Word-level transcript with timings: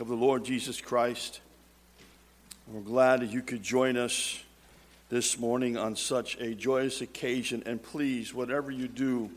of 0.00 0.08
the 0.08 0.16
Lord 0.16 0.46
Jesus 0.46 0.80
Christ. 0.80 1.40
We're 2.66 2.80
glad 2.80 3.20
that 3.20 3.30
you 3.30 3.42
could 3.42 3.62
join 3.62 3.98
us 3.98 4.42
this 5.10 5.38
morning 5.38 5.76
on 5.76 5.94
such 5.94 6.38
a 6.40 6.54
joyous 6.54 7.02
occasion. 7.02 7.62
And 7.66 7.82
please, 7.82 8.32
whatever 8.32 8.70
you 8.70 8.88
do, 8.88 9.28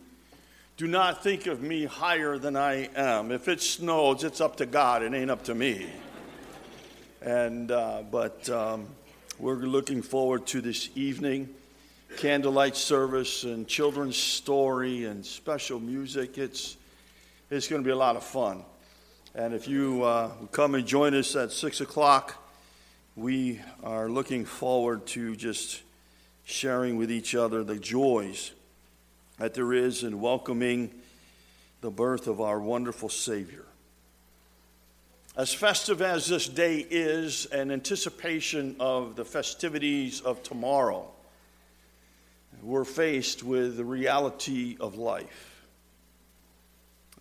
do 0.78 0.88
not 0.88 1.22
think 1.22 1.48
of 1.48 1.62
me 1.62 1.84
higher 1.84 2.38
than 2.38 2.56
I 2.56 2.88
am. 2.96 3.34
If 3.34 3.50
it 3.50 3.60
snows, 3.60 4.24
it's 4.24 4.40
up 4.40 4.56
to 4.58 4.66
God, 4.66 5.04
it 5.04 5.14
ain't 5.14 5.30
up 5.30 5.44
to 5.46 5.54
me. 5.54 5.86
And, 7.22 7.70
uh, 7.70 8.04
but 8.10 8.50
um, 8.50 8.88
we're 9.40 9.56
looking 9.56 10.02
forward 10.02 10.48
to 10.48 10.62
this 10.62 10.90
evening 10.96 11.50
candlelight 12.16 12.78
service 12.78 13.44
and 13.44 13.68
children's 13.68 14.16
story 14.16 15.04
and 15.04 15.26
special 15.26 15.82
music. 15.82 16.38
It's, 16.38 16.78
it's 17.50 17.68
going 17.68 17.82
to 17.82 17.86
be 17.86 17.92
a 17.92 17.98
lot 17.98 18.16
of 18.16 18.24
fun. 18.24 18.64
And 19.36 19.56
if 19.56 19.68
you 19.68 20.04
uh, 20.04 20.30
come 20.52 20.76
and 20.76 20.86
join 20.86 21.16
us 21.16 21.36
at 21.36 21.52
6 21.52 21.82
o'clock, 21.82 22.36
we 23.16 23.60
are 23.84 24.08
looking 24.08 24.46
forward 24.46 25.08
to 25.08 25.36
just 25.36 25.82
sharing 26.46 26.98
with 26.98 27.12
each 27.12 27.34
other 27.34 27.64
the 27.64 27.78
joys 27.78 28.52
that 29.40 29.56
there 29.56 29.74
is 29.74 30.04
in 30.04 30.22
welcoming 30.22 30.92
the 31.82 31.90
birth 31.90 32.28
of 32.28 32.42
our 32.42 32.60
wonderful 32.60 33.10
Savior. 33.10 33.66
As 35.36 35.52
festive 35.52 36.04
as 36.04 36.28
this 36.28 36.48
day 36.48 36.86
is, 36.88 37.48
an 37.48 37.72
anticipation 37.72 38.76
of 38.80 39.16
the 39.16 39.26
festivities 39.26 40.22
of 40.22 40.44
tomorrow, 40.44 41.10
we're 42.62 42.86
faced 42.86 43.42
with 43.42 43.78
the 43.78 43.86
reality 43.86 44.78
of 44.80 44.94
life 44.94 45.53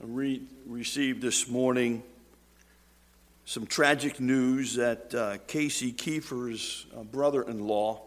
re- 0.01 0.43
received 0.67 1.23
this 1.23 1.49
morning 1.49 2.03
some 3.45 3.67
tragic 3.67 4.21
news 4.21 4.77
that 4.77 5.15
uh, 5.15 5.39
Casey 5.47 5.93
Kiefer's 5.93 6.87
uh, 6.97 7.03
brother 7.03 7.43
in 7.43 7.67
law 7.67 8.03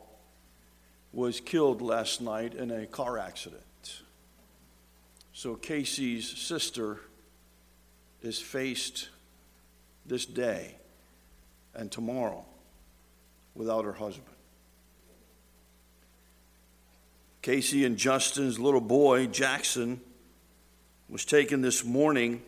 was 1.14 1.40
killed 1.40 1.82
last 1.82 2.22
night 2.22 2.54
in 2.54 2.72
a 2.72 2.86
car 2.86 3.18
accident. 3.18 3.62
So 5.34 5.56
Casey's 5.56 6.30
sister 6.30 7.00
is 8.22 8.40
faced 8.40 9.10
this 10.06 10.26
day 10.26 10.76
and 11.74 11.92
tomorrow 11.92 12.46
without 13.54 13.86
her 13.86 13.94
husband. 13.94 14.36
Casey 17.42 17.86
and 17.86 17.98
Justin's 17.98 18.58
little 18.58 18.82
boy, 18.82 19.28
Jackson, 19.28 20.02
was 21.10 21.26
taken 21.26 21.62
this 21.62 21.84
morning 21.84 22.42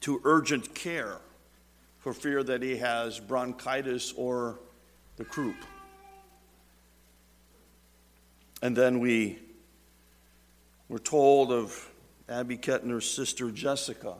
to 0.00 0.20
urgent 0.24 0.74
care 0.74 1.18
for 1.98 2.12
fear 2.12 2.42
that 2.42 2.62
he 2.62 2.76
has 2.76 3.18
bronchitis 3.18 4.12
or 4.16 4.58
the 5.16 5.24
croup. 5.24 5.56
And 8.62 8.76
then 8.76 9.00
we 9.00 9.38
were 10.88 10.98
told 10.98 11.50
of 11.50 11.90
Abby 12.28 12.58
Kettner's 12.58 13.08
sister 13.08 13.50
Jessica, 13.50 14.14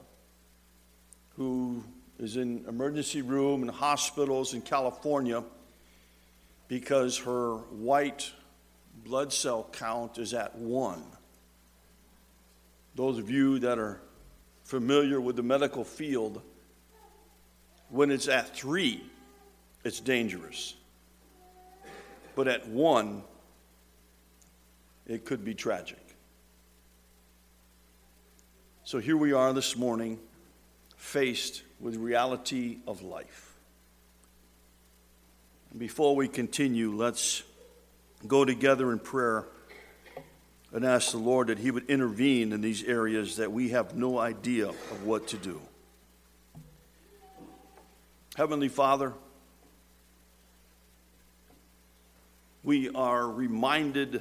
who 1.36 1.84
is 2.18 2.36
in 2.36 2.64
emergency 2.68 3.22
room 3.22 3.62
in 3.62 3.68
hospitals 3.68 4.54
in 4.54 4.62
California 4.62 5.42
because 6.68 7.18
her 7.18 7.56
white 7.56 8.30
blood 9.04 9.32
cell 9.32 9.68
count 9.72 10.18
is 10.18 10.32
at 10.32 10.56
one. 10.56 11.02
Those 12.94 13.18
of 13.18 13.28
you 13.28 13.58
that 13.60 13.78
are 13.78 14.00
familiar 14.64 15.20
with 15.20 15.36
the 15.36 15.42
medical 15.42 15.84
field, 15.84 16.40
when 17.88 18.10
it's 18.10 18.28
at 18.28 18.54
three, 18.56 19.02
it's 19.84 20.00
dangerous. 20.00 20.74
But 22.36 22.48
at 22.48 22.68
one, 22.68 23.22
it 25.06 25.24
could 25.24 25.44
be 25.44 25.54
tragic. 25.54 25.98
So 28.84 28.98
here 28.98 29.16
we 29.16 29.32
are 29.32 29.52
this 29.52 29.76
morning, 29.76 30.18
faced 30.96 31.62
with 31.80 31.96
reality 31.96 32.78
of 32.86 33.02
life. 33.02 33.50
before 35.76 36.14
we 36.14 36.28
continue, 36.28 36.94
let's 36.94 37.42
go 38.28 38.44
together 38.44 38.92
in 38.92 39.00
prayer 39.00 39.44
and 40.74 40.84
ask 40.84 41.12
the 41.12 41.18
Lord 41.18 41.46
that 41.46 41.58
He 41.58 41.70
would 41.70 41.88
intervene 41.88 42.52
in 42.52 42.60
these 42.60 42.82
areas 42.82 43.36
that 43.36 43.52
we 43.52 43.68
have 43.70 43.94
no 43.94 44.18
idea 44.18 44.68
of 44.68 45.06
what 45.06 45.28
to 45.28 45.36
do. 45.36 45.60
Heavenly 48.34 48.68
Father, 48.68 49.12
we 52.64 52.90
are 52.90 53.30
reminded, 53.30 54.20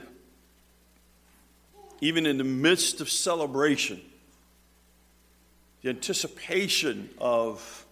even 2.02 2.28
in 2.28 2.38
the 2.38 2.44
midst 2.44 3.02
of 3.02 3.10
celebration, 3.10 4.00
the 5.82 5.90
anticipation 5.90 7.10
of 7.18 7.84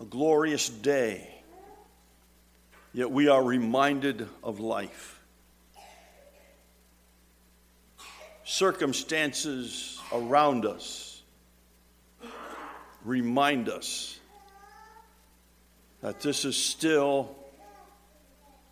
a 0.00 0.04
glorious 0.06 0.70
day, 0.70 1.28
yet 2.94 3.10
we 3.10 3.28
are 3.28 3.44
reminded 3.44 4.26
of 4.42 4.60
life. 4.60 5.19
Circumstances 8.50 10.00
around 10.12 10.66
us 10.66 11.22
remind 13.04 13.68
us 13.68 14.18
that 16.00 16.20
this 16.20 16.44
is 16.44 16.56
still 16.56 17.36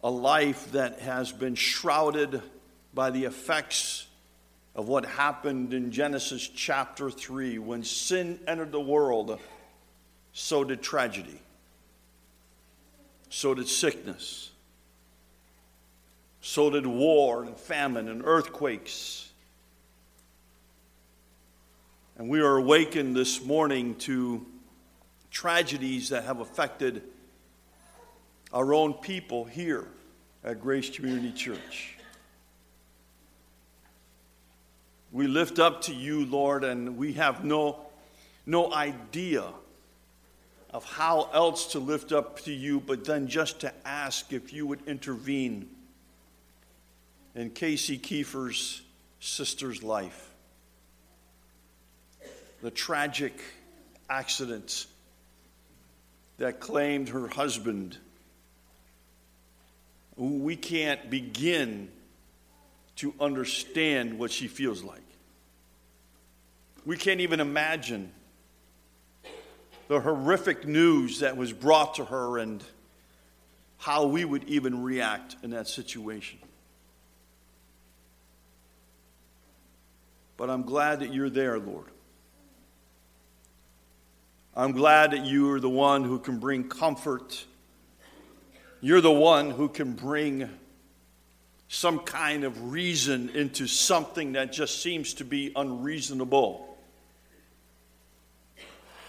a 0.02 0.10
life 0.10 0.72
that 0.72 0.98
has 0.98 1.30
been 1.30 1.54
shrouded 1.54 2.42
by 2.92 3.10
the 3.10 3.24
effects 3.24 4.08
of 4.74 4.88
what 4.88 5.06
happened 5.06 5.72
in 5.72 5.92
Genesis 5.92 6.48
chapter 6.48 7.08
3. 7.08 7.60
When 7.60 7.84
sin 7.84 8.40
entered 8.48 8.72
the 8.72 8.80
world, 8.80 9.38
so 10.32 10.64
did 10.64 10.82
tragedy, 10.82 11.40
so 13.30 13.54
did 13.54 13.68
sickness, 13.68 14.50
so 16.40 16.68
did 16.68 16.84
war 16.84 17.44
and 17.44 17.56
famine 17.56 18.08
and 18.08 18.22
earthquakes 18.24 19.27
and 22.18 22.28
we 22.28 22.40
are 22.40 22.56
awakened 22.56 23.14
this 23.14 23.44
morning 23.44 23.94
to 23.94 24.44
tragedies 25.30 26.08
that 26.08 26.24
have 26.24 26.40
affected 26.40 27.02
our 28.52 28.74
own 28.74 28.92
people 28.92 29.44
here 29.44 29.86
at 30.42 30.60
Grace 30.60 30.90
Community 30.90 31.30
Church. 31.30 31.96
We 35.12 35.28
lift 35.28 35.60
up 35.60 35.82
to 35.82 35.94
you, 35.94 36.26
Lord, 36.26 36.64
and 36.64 36.96
we 36.96 37.12
have 37.12 37.44
no, 37.44 37.86
no 38.44 38.72
idea 38.72 39.44
of 40.70 40.84
how 40.84 41.30
else 41.32 41.72
to 41.72 41.78
lift 41.78 42.10
up 42.10 42.40
to 42.40 42.52
you, 42.52 42.80
but 42.80 43.04
then 43.04 43.28
just 43.28 43.60
to 43.60 43.72
ask 43.86 44.32
if 44.32 44.52
you 44.52 44.66
would 44.66 44.80
intervene 44.88 45.68
in 47.36 47.50
Casey 47.50 47.96
Kiefer's 47.96 48.82
sister's 49.20 49.84
life 49.84 50.27
the 52.62 52.70
tragic 52.70 53.40
accident 54.10 54.86
that 56.38 56.60
claimed 56.60 57.10
her 57.10 57.28
husband. 57.28 57.98
We 60.16 60.56
can't 60.56 61.10
begin 61.10 61.90
to 62.96 63.14
understand 63.20 64.18
what 64.18 64.32
she 64.32 64.48
feels 64.48 64.82
like. 64.82 65.02
We 66.84 66.96
can't 66.96 67.20
even 67.20 67.38
imagine 67.40 68.12
the 69.88 70.00
horrific 70.00 70.66
news 70.66 71.20
that 71.20 71.36
was 71.36 71.52
brought 71.52 71.94
to 71.94 72.04
her 72.04 72.38
and 72.38 72.62
how 73.78 74.06
we 74.06 74.24
would 74.24 74.44
even 74.44 74.82
react 74.82 75.36
in 75.42 75.50
that 75.50 75.68
situation. 75.68 76.38
But 80.36 80.50
I'm 80.50 80.62
glad 80.62 81.00
that 81.00 81.12
you're 81.12 81.30
there, 81.30 81.58
Lord. 81.58 81.90
I'm 84.58 84.72
glad 84.72 85.12
that 85.12 85.24
you 85.24 85.52
are 85.52 85.60
the 85.60 85.70
one 85.70 86.02
who 86.02 86.18
can 86.18 86.40
bring 86.40 86.68
comfort. 86.68 87.44
You're 88.80 89.00
the 89.00 89.08
one 89.08 89.50
who 89.50 89.68
can 89.68 89.92
bring 89.92 90.50
some 91.68 92.00
kind 92.00 92.42
of 92.42 92.72
reason 92.72 93.28
into 93.28 93.68
something 93.68 94.32
that 94.32 94.52
just 94.52 94.82
seems 94.82 95.14
to 95.14 95.24
be 95.24 95.52
unreasonable. 95.54 96.76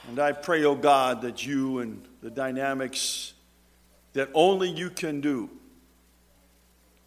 And 0.08 0.20
I 0.20 0.34
pray, 0.34 0.66
oh 0.66 0.76
God, 0.76 1.24
that 1.24 1.44
you 1.44 1.80
and 1.80 2.06
the 2.22 2.30
dynamics 2.30 3.34
that 4.14 4.30
only 4.36 4.70
you 4.70 4.92
can 4.92 5.20
do 5.20 5.50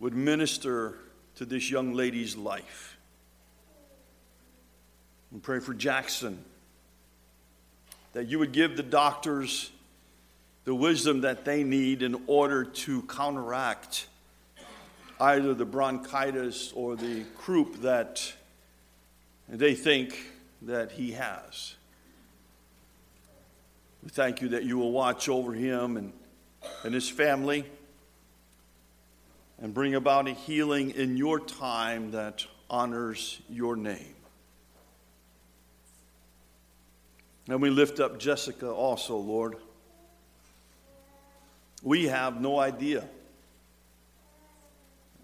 would 0.01 0.15
minister 0.15 0.99
to 1.37 1.45
this 1.45 1.71
young 1.71 1.93
lady's 1.93 2.35
life. 2.35 2.99
And 5.31 5.41
pray 5.41 5.61
for 5.61 5.75
Jackson 5.75 6.45
that 8.13 8.27
you 8.27 8.39
would 8.39 8.53
give 8.53 8.77
the 8.77 8.83
doctors 8.83 9.71
the 10.65 10.75
wisdom 10.75 11.23
that 11.23 11.45
they 11.45 11.65
need 11.65 12.03
in 12.03 12.23
order 12.27 12.65
to 12.65 13.03
counteract 13.03 14.07
either 15.21 15.55
the 15.55 15.65
bronchitis 15.65 16.73
or 16.75 16.97
the 16.97 17.25
croup 17.37 17.81
that 17.83 18.33
they 19.49 19.75
think 19.75 20.19
that 20.63 20.93
he 20.93 21.13
has. 21.13 21.75
We 24.03 24.11
thank 24.11 24.41
you 24.41 24.49
that 24.49 24.65
you 24.65 24.79
will 24.79 24.93
watch 24.93 25.29
over 25.29 25.53
him 25.53 25.97
and, 25.97 26.13
and 26.85 26.93
his 26.93 27.09
family 27.09 27.65
and 29.61 29.73
bring 29.73 29.95
about 29.95 30.27
a 30.27 30.33
healing 30.33 30.91
in 30.91 31.17
your 31.17 31.39
time 31.39 32.11
that 32.11 32.45
honors 32.69 33.41
your 33.49 33.77
name. 33.77 34.12
And 37.49 37.61
we 37.61 37.71
lift 37.71 38.01
up 38.01 38.19
Jessica 38.19 38.71
also, 38.71 39.17
Lord. 39.17 39.57
We 41.83 42.07
have 42.07 42.41
no 42.41 42.59
idea. 42.59 43.05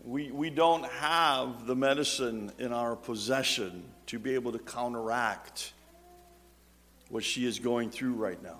We, 0.04 0.30
we 0.30 0.50
don't 0.50 0.84
have 0.84 1.66
the 1.66 1.76
medicine 1.76 2.50
in 2.58 2.72
our 2.72 2.96
possession 2.96 3.84
to 4.06 4.18
be 4.18 4.34
able 4.34 4.52
to 4.52 4.58
counteract 4.58 5.72
what 7.08 7.22
she 7.24 7.46
is 7.46 7.58
going 7.58 7.90
through 7.90 8.14
right 8.14 8.42
now. 8.42 8.58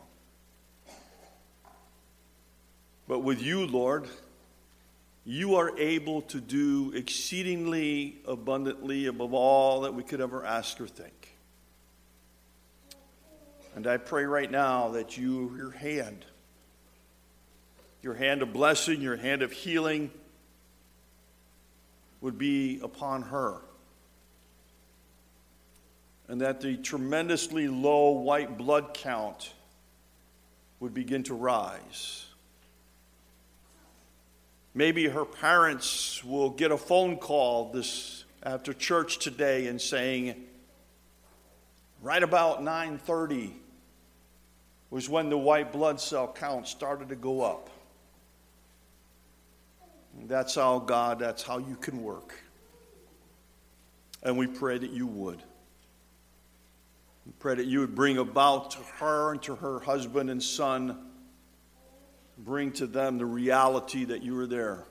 But 3.08 3.20
with 3.20 3.43
you, 3.43 3.66
Lord, 3.66 4.06
you 5.25 5.56
are 5.56 5.76
able 5.78 6.22
to 6.22 6.40
do 6.40 6.93
exceedingly 6.94 8.19
abundantly 8.26 9.06
above 9.06 9.34
all 9.34 9.81
that 9.82 9.94
we 9.94 10.02
could 10.02 10.20
ever 10.20 10.44
ask 10.44 10.81
or 10.81 10.87
think. 10.87 11.18
And 13.79 13.87
I 13.87 13.97
pray 13.97 14.25
right 14.25 14.51
now 14.51 14.89
that 14.89 15.17
you, 15.17 15.55
your 15.57 15.71
hand, 15.71 16.25
your 18.03 18.15
hand 18.15 18.43
of 18.43 18.53
blessing, 18.53 19.01
your 19.01 19.15
hand 19.17 19.41
of 19.41 19.53
healing 19.53 20.11
would 22.21 22.39
be 22.39 22.81
upon 22.83 23.23
her. 23.23 23.59
And 26.27 26.41
that 26.41 26.61
the 26.61 26.77
tremendously 26.77 27.69
low 27.69 28.11
white 28.11 28.59
blood 28.59 28.95
count 28.95 29.53
would 30.81 30.93
begin 30.93 31.23
to 31.23 31.35
rise. 31.35 32.27
Maybe 34.75 35.07
her 35.07 35.25
parents 35.25 36.25
will 36.25 36.51
get 36.51 36.73
a 36.73 36.77
phone 36.77 37.17
call 37.17 37.71
this 37.71 38.25
after 38.43 38.73
church 38.75 39.21
today 39.21 39.69
and 39.69 39.81
saying, 39.81 40.35
right 42.03 42.25
about 42.25 42.61
9:30 42.61 43.53
was 44.90 45.08
when 45.08 45.29
the 45.29 45.38
white 45.38 45.73
blood 45.73 46.00
cell 46.00 46.32
count 46.32 46.67
started 46.67 47.11
to 47.11 47.17
go 47.17 47.43
up. 47.43 47.70
That's 50.26 50.55
how 50.55 50.79
God, 50.81 51.19
that's 51.19 51.43
how 51.43 51.58
you 51.58 51.76
can 51.76 52.02
work. 52.02 52.35
And 54.23 54.37
we 54.37 54.46
pray 54.46 54.79
that 54.79 54.90
you 54.90 55.06
would. 55.06 55.43
We 57.26 57.32
pray 57.38 57.55
that 57.55 57.67
you 57.67 57.81
would 57.81 57.94
bring 57.94 58.19
about 58.19 58.73
to 58.73 58.79
her 58.99 59.32
and 59.32 59.43
to 59.43 59.55
her 59.56 59.81
husband 59.81 60.31
and 60.31 60.43
son, 60.43 60.99
bring 62.38 62.73
to 62.73 62.87
them 62.87 63.19
the 63.19 63.26
reality 63.26 64.06
that 64.06 64.23
you 64.23 64.38
are 64.41 64.46
there. 64.46 64.84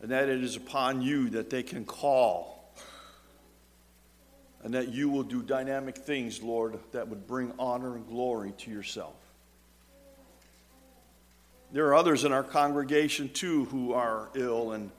And 0.00 0.10
that 0.10 0.28
it 0.28 0.42
is 0.42 0.56
upon 0.56 1.02
you 1.02 1.30
that 1.30 1.50
they 1.50 1.62
can 1.62 1.84
call 1.84 2.57
and 4.64 4.74
that 4.74 4.88
you 4.88 5.08
will 5.08 5.22
do 5.22 5.42
dynamic 5.42 5.96
things, 5.96 6.42
Lord, 6.42 6.78
that 6.92 7.08
would 7.08 7.26
bring 7.26 7.52
honor 7.58 7.94
and 7.94 8.06
glory 8.08 8.52
to 8.58 8.70
yourself. 8.70 9.14
There 11.70 11.86
are 11.86 11.94
others 11.94 12.24
in 12.24 12.32
our 12.32 12.42
congregation, 12.42 13.28
too, 13.28 13.66
who 13.66 13.92
are 13.92 14.30
ill 14.34 14.72
and 14.72 14.90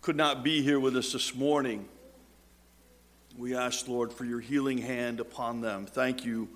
could 0.00 0.16
not 0.16 0.42
be 0.42 0.62
here 0.62 0.80
with 0.80 0.96
us 0.96 1.12
this 1.12 1.34
morning. 1.34 1.86
We 3.36 3.54
ask, 3.54 3.86
Lord, 3.86 4.12
for 4.12 4.24
your 4.24 4.40
healing 4.40 4.78
hand 4.78 5.20
upon 5.20 5.60
them. 5.60 5.86
Thank 5.86 6.24
you 6.24 6.48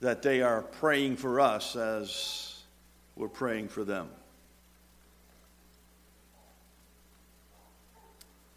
that 0.00 0.22
they 0.22 0.42
are 0.42 0.62
praying 0.62 1.16
for 1.16 1.40
us 1.40 1.76
as 1.76 2.62
we're 3.14 3.28
praying 3.28 3.68
for 3.68 3.84
them. 3.84 4.08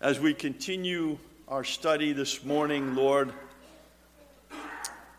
As 0.01 0.19
we 0.19 0.33
continue 0.33 1.17
our 1.49 1.63
study 1.63 2.13
this 2.13 2.45
morning, 2.45 2.93
Lord, 2.93 3.33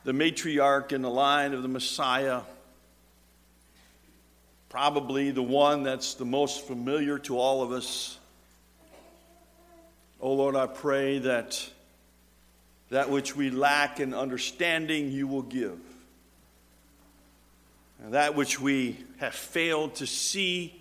the 0.05 0.13
matriarch 0.13 0.93
in 0.93 1.03
the 1.03 1.11
line 1.11 1.53
of 1.55 1.63
the 1.63 1.69
Messiah, 1.69 2.43
probably 4.69 5.33
the 5.33 5.43
one 5.43 5.83
that's 5.83 6.15
the 6.15 6.25
most 6.25 6.69
familiar 6.69 7.19
to 7.19 7.37
all 7.37 7.63
of 7.63 7.73
us. 7.73 8.17
Oh 10.21 10.35
Lord, 10.35 10.55
I 10.55 10.69
pray 10.69 11.19
that 11.19 11.69
that 12.91 13.11
which 13.11 13.35
we 13.35 13.51
lack 13.51 13.99
in 13.99 14.15
understanding, 14.15 15.11
you 15.11 15.27
will 15.27 15.43
give. 15.43 15.81
And 18.05 18.15
that 18.15 18.37
which 18.37 18.61
we 18.61 18.99
have 19.19 19.35
failed 19.35 19.97
to 19.97 20.07
see, 20.07 20.81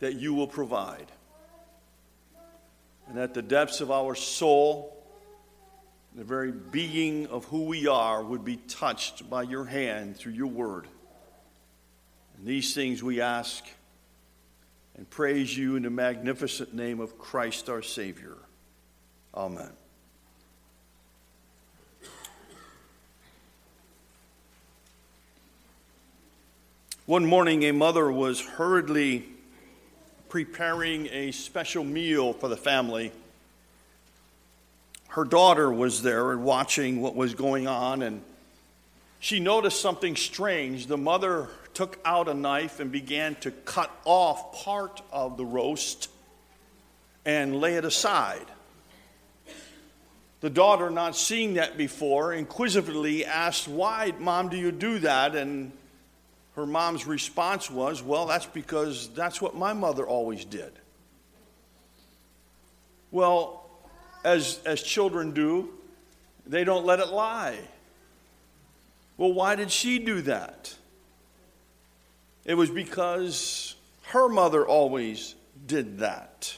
that 0.00 0.14
you 0.14 0.32
will 0.32 0.48
provide 0.48 1.12
and 3.08 3.16
that 3.16 3.34
the 3.34 3.42
depths 3.42 3.80
of 3.80 3.90
our 3.90 4.14
soul, 4.14 4.96
the 6.14 6.24
very 6.24 6.52
being 6.52 7.26
of 7.28 7.44
who 7.46 7.64
we 7.64 7.86
are, 7.86 8.22
would 8.22 8.44
be 8.44 8.56
touched 8.56 9.28
by 9.28 9.42
your 9.42 9.64
hand 9.64 10.16
through 10.16 10.32
your 10.32 10.48
word. 10.48 10.86
And 12.36 12.46
these 12.46 12.74
things 12.74 13.02
we 13.02 13.20
ask 13.20 13.64
and 14.96 15.08
praise 15.08 15.56
you 15.56 15.76
in 15.76 15.82
the 15.82 15.90
magnificent 15.90 16.74
name 16.74 17.00
of 17.00 17.18
Christ 17.18 17.68
our 17.68 17.82
Savior. 17.82 18.36
Amen. 19.34 19.70
One 27.04 27.24
morning, 27.24 27.62
a 27.62 27.72
mother 27.72 28.10
was 28.10 28.40
hurriedly 28.40 29.35
preparing 30.36 31.08
a 31.12 31.30
special 31.30 31.82
meal 31.82 32.34
for 32.34 32.48
the 32.48 32.58
family. 32.58 33.10
Her 35.08 35.24
daughter 35.24 35.72
was 35.72 36.02
there 36.02 36.30
and 36.30 36.44
watching 36.44 37.00
what 37.00 37.16
was 37.16 37.34
going 37.34 37.66
on, 37.66 38.02
and 38.02 38.20
she 39.18 39.40
noticed 39.40 39.80
something 39.80 40.14
strange. 40.14 40.88
The 40.88 40.98
mother 40.98 41.48
took 41.72 41.98
out 42.04 42.28
a 42.28 42.34
knife 42.34 42.80
and 42.80 42.92
began 42.92 43.36
to 43.36 43.50
cut 43.50 43.90
off 44.04 44.62
part 44.62 45.00
of 45.10 45.38
the 45.38 45.44
roast 45.46 46.10
and 47.24 47.58
lay 47.58 47.76
it 47.76 47.86
aside. 47.86 48.44
The 50.42 50.50
daughter, 50.50 50.90
not 50.90 51.16
seeing 51.16 51.54
that 51.54 51.78
before, 51.78 52.34
inquisitively 52.34 53.24
asked, 53.24 53.68
Why, 53.68 54.12
mom, 54.18 54.50
do 54.50 54.58
you 54.58 54.70
do 54.70 54.98
that? 54.98 55.34
And 55.34 55.72
her 56.56 56.66
mom's 56.66 57.06
response 57.06 57.70
was, 57.70 58.02
Well, 58.02 58.26
that's 58.26 58.46
because 58.46 59.08
that's 59.10 59.40
what 59.40 59.54
my 59.54 59.72
mother 59.74 60.06
always 60.06 60.44
did. 60.44 60.72
Well, 63.10 63.68
as, 64.24 64.58
as 64.64 64.82
children 64.82 65.32
do, 65.32 65.70
they 66.46 66.64
don't 66.64 66.84
let 66.84 66.98
it 66.98 67.08
lie. 67.08 67.58
Well, 69.16 69.32
why 69.32 69.54
did 69.54 69.70
she 69.70 69.98
do 69.98 70.22
that? 70.22 70.74
It 72.44 72.54
was 72.54 72.70
because 72.70 73.74
her 74.08 74.28
mother 74.28 74.66
always 74.66 75.34
did 75.66 75.98
that. 75.98 76.56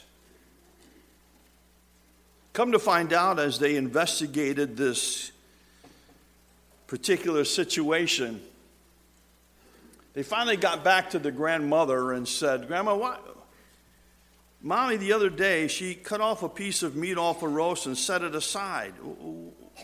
Come 2.53 2.71
to 2.71 2.79
find 2.79 3.13
out 3.13 3.39
as 3.39 3.59
they 3.59 3.75
investigated 3.75 4.77
this 4.77 5.31
particular 6.87 7.43
situation, 7.45 8.41
they 10.13 10.23
finally 10.23 10.57
got 10.57 10.83
back 10.83 11.11
to 11.11 11.19
the 11.19 11.31
grandmother 11.31 12.11
and 12.11 12.27
said, 12.27 12.67
Grandma, 12.67 12.95
why? 12.95 13.17
Mommy, 14.61 14.97
the 14.97 15.13
other 15.13 15.29
day, 15.29 15.67
she 15.67 15.95
cut 15.95 16.19
off 16.19 16.43
a 16.43 16.49
piece 16.49 16.83
of 16.83 16.95
meat 16.95 17.17
off 17.17 17.43
a 17.43 17.47
roast 17.47 17.85
and 17.85 17.97
set 17.97 18.23
it 18.23 18.35
aside. 18.35 18.93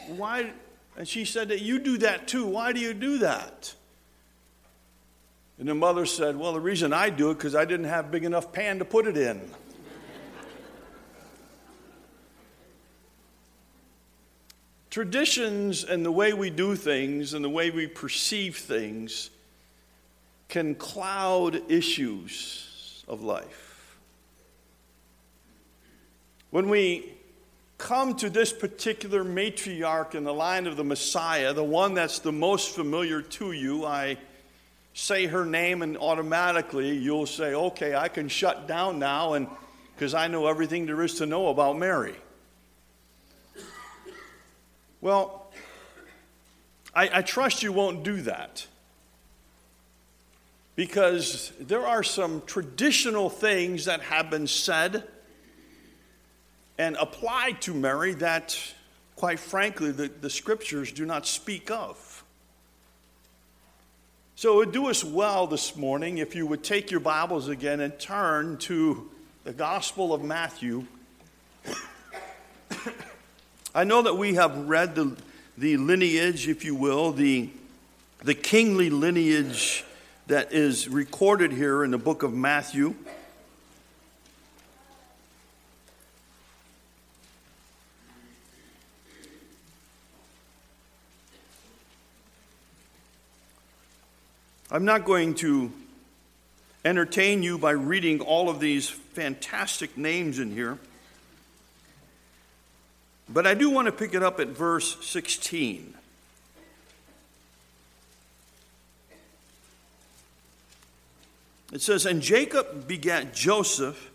Why? 0.08 0.52
And 0.98 1.08
she 1.08 1.24
said 1.24 1.50
that 1.50 1.62
you 1.62 1.80
do 1.80 2.00
that 2.00 2.28
too. 2.28 2.46
Why 2.46 2.74
do 2.74 2.80
you 2.80 2.94
do 2.94 3.20
that? 3.20 3.74
And 5.58 5.70
the 5.70 5.76
mother 5.76 6.06
said, 6.06 6.36
Well, 6.36 6.52
the 6.52 6.60
reason 6.60 6.92
I 6.92 7.10
do 7.10 7.32
it 7.32 7.36
because 7.36 7.56
I 7.56 7.64
didn't 7.64 7.86
have 7.86 8.12
big 8.12 8.26
enough 8.26 8.52
pan 8.52 8.80
to 8.80 8.86
put 8.86 9.08
it 9.08 9.16
in. 9.16 9.50
Traditions 14.90 15.84
and 15.84 16.06
the 16.06 16.12
way 16.12 16.34
we 16.34 16.50
do 16.50 16.76
things 16.76 17.34
and 17.34 17.44
the 17.44 17.50
way 17.50 17.70
we 17.70 17.88
perceive 17.88 18.58
things 18.58 19.30
can 20.56 20.74
cloud 20.74 21.70
issues 21.70 23.04
of 23.10 23.22
life. 23.22 23.98
When 26.50 26.70
we 26.70 27.12
come 27.78 28.16
to 28.16 28.30
this 28.30 28.54
particular 28.54 29.26
matriarch 29.26 30.16
in 30.16 30.24
the 30.24 30.34
line 30.34 30.66
of 30.66 30.78
the 30.78 30.84
Messiah, 30.86 31.52
the 31.52 31.62
one 31.62 31.94
that's 31.94 32.20
the 32.20 32.32
most 32.32 32.74
familiar 32.74 33.22
to 33.22 33.52
you, 33.52 33.84
I 33.86 34.18
say 34.94 35.26
her 35.26 35.44
name 35.44 35.82
and 35.82 35.98
automatically 35.98 36.96
you'll 36.96 37.26
say, 37.26 37.54
okay, 37.54 37.94
I 37.94 38.08
can 38.08 38.30
shut 38.30 38.66
down 38.66 38.98
now 38.98 39.34
and 39.34 39.50
because 39.94 40.14
I 40.14 40.30
know 40.30 40.48
everything 40.48 40.86
there 40.86 41.02
is 41.02 41.16
to 41.16 41.26
know 41.26 41.50
about 41.50 41.78
Mary. 41.78 42.16
Well, 45.02 45.52
I, 46.94 47.10
I 47.18 47.22
trust 47.24 47.62
you 47.62 47.74
won't 47.74 48.04
do 48.04 48.22
that 48.22 48.66
because 50.76 51.54
there 51.60 51.88
are 51.88 52.04
some 52.04 52.44
traditional 52.46 53.30
things 53.30 53.86
that 53.86 54.02
have 54.02 54.30
been 54.30 54.48
said 54.48 55.04
and 56.78 56.98
applied 56.98 57.62
to 57.62 57.74
Mary 57.74 58.14
that, 58.16 58.60
quite 59.16 59.40
frankly, 59.40 59.92
the, 59.92 60.10
the 60.10 60.30
scriptures 60.30 60.92
do 60.92 61.06
not 61.06 61.26
speak 61.26 61.72
of. 61.72 62.24
So 64.36 64.56
it 64.56 64.58
would 64.58 64.72
do 64.74 64.88
us 64.88 65.02
well 65.02 65.48
this 65.48 65.78
morning 65.78 66.18
if 66.18 66.36
you 66.36 66.46
would 66.46 66.62
take 66.62 66.92
your 66.92 67.00
Bibles 67.00 67.48
again 67.48 67.80
and 67.80 67.98
turn 67.98 68.58
to 68.58 69.10
the 69.46 69.54
Gospel 69.54 70.14
of 70.14 70.22
Matthew. 70.22 70.86
I 73.76 73.86
know 73.86 74.02
that 74.02 74.18
we 74.18 74.34
have 74.34 74.68
read 74.68 74.96
the, 74.96 75.16
the 75.58 75.78
lineage, 75.78 76.50
if 76.50 76.66
you 76.66 76.76
will, 76.76 77.14
the, 77.14 77.50
the 78.26 78.34
kingly 78.34 78.90
lineage 78.90 79.86
that 80.28 80.52
is 80.54 80.90
recorded 80.90 81.52
here 81.52 81.84
in 81.84 81.92
the 81.92 81.98
book 82.00 82.24
of 82.24 82.34
Matthew. 82.34 82.96
I'm 94.72 94.84
not 94.84 95.06
going 95.06 95.36
to 95.36 95.72
entertain 96.84 97.44
you 97.44 97.58
by 97.58 97.72
reading 97.72 98.20
all 98.20 98.50
of 98.50 98.60
these 98.60 98.90
fantastic 98.90 99.96
names 99.96 100.40
in 100.40 100.52
here, 100.52 100.80
but 103.30 103.46
I 103.46 103.54
do 103.54 103.70
want 103.70 103.86
to 103.86 103.92
pick 103.92 104.16
it 104.16 104.24
up 104.24 104.40
at 104.40 104.48
verse 104.50 104.98
16. 105.06 105.94
It 111.76 111.82
says, 111.82 112.06
And 112.06 112.22
Jacob 112.22 112.88
begat 112.88 113.34
Joseph, 113.34 114.10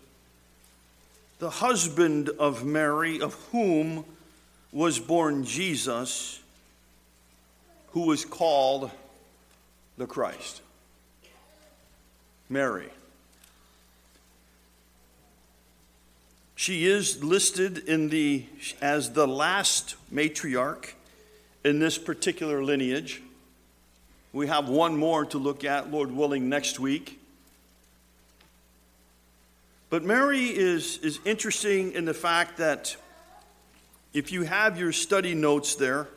the 1.37 1.51
husband 1.51 2.29
of 2.39 2.65
Mary, 2.65 3.21
of 3.21 3.35
whom 3.51 4.03
was 4.71 4.97
born 4.97 5.43
Jesus, 5.43 6.41
who 7.91 8.07
was 8.07 8.25
called 8.25 8.89
the 9.99 10.07
Christ. 10.07 10.63
Mary. 12.49 12.89
She 16.55 16.87
is 16.87 17.23
listed 17.23 17.77
in 17.77 18.09
the, 18.09 18.47
as 18.81 19.11
the 19.11 19.27
last 19.27 19.97
matriarch 20.11 20.93
in 21.63 21.77
this 21.77 21.99
particular 21.99 22.63
lineage. 22.63 23.21
We 24.33 24.47
have 24.47 24.67
one 24.67 24.97
more 24.97 25.25
to 25.25 25.37
look 25.37 25.63
at, 25.63 25.91
Lord 25.91 26.11
willing, 26.11 26.49
next 26.49 26.79
week. 26.79 27.19
But 29.91 30.03
Mary 30.03 30.45
is, 30.45 30.99
is 30.99 31.19
interesting 31.25 31.91
in 31.91 32.05
the 32.05 32.13
fact 32.13 32.59
that 32.59 32.95
if 34.13 34.31
you 34.31 34.43
have 34.43 34.79
your 34.79 34.93
study 34.93 35.33
notes 35.33 35.75
there, 35.75 36.07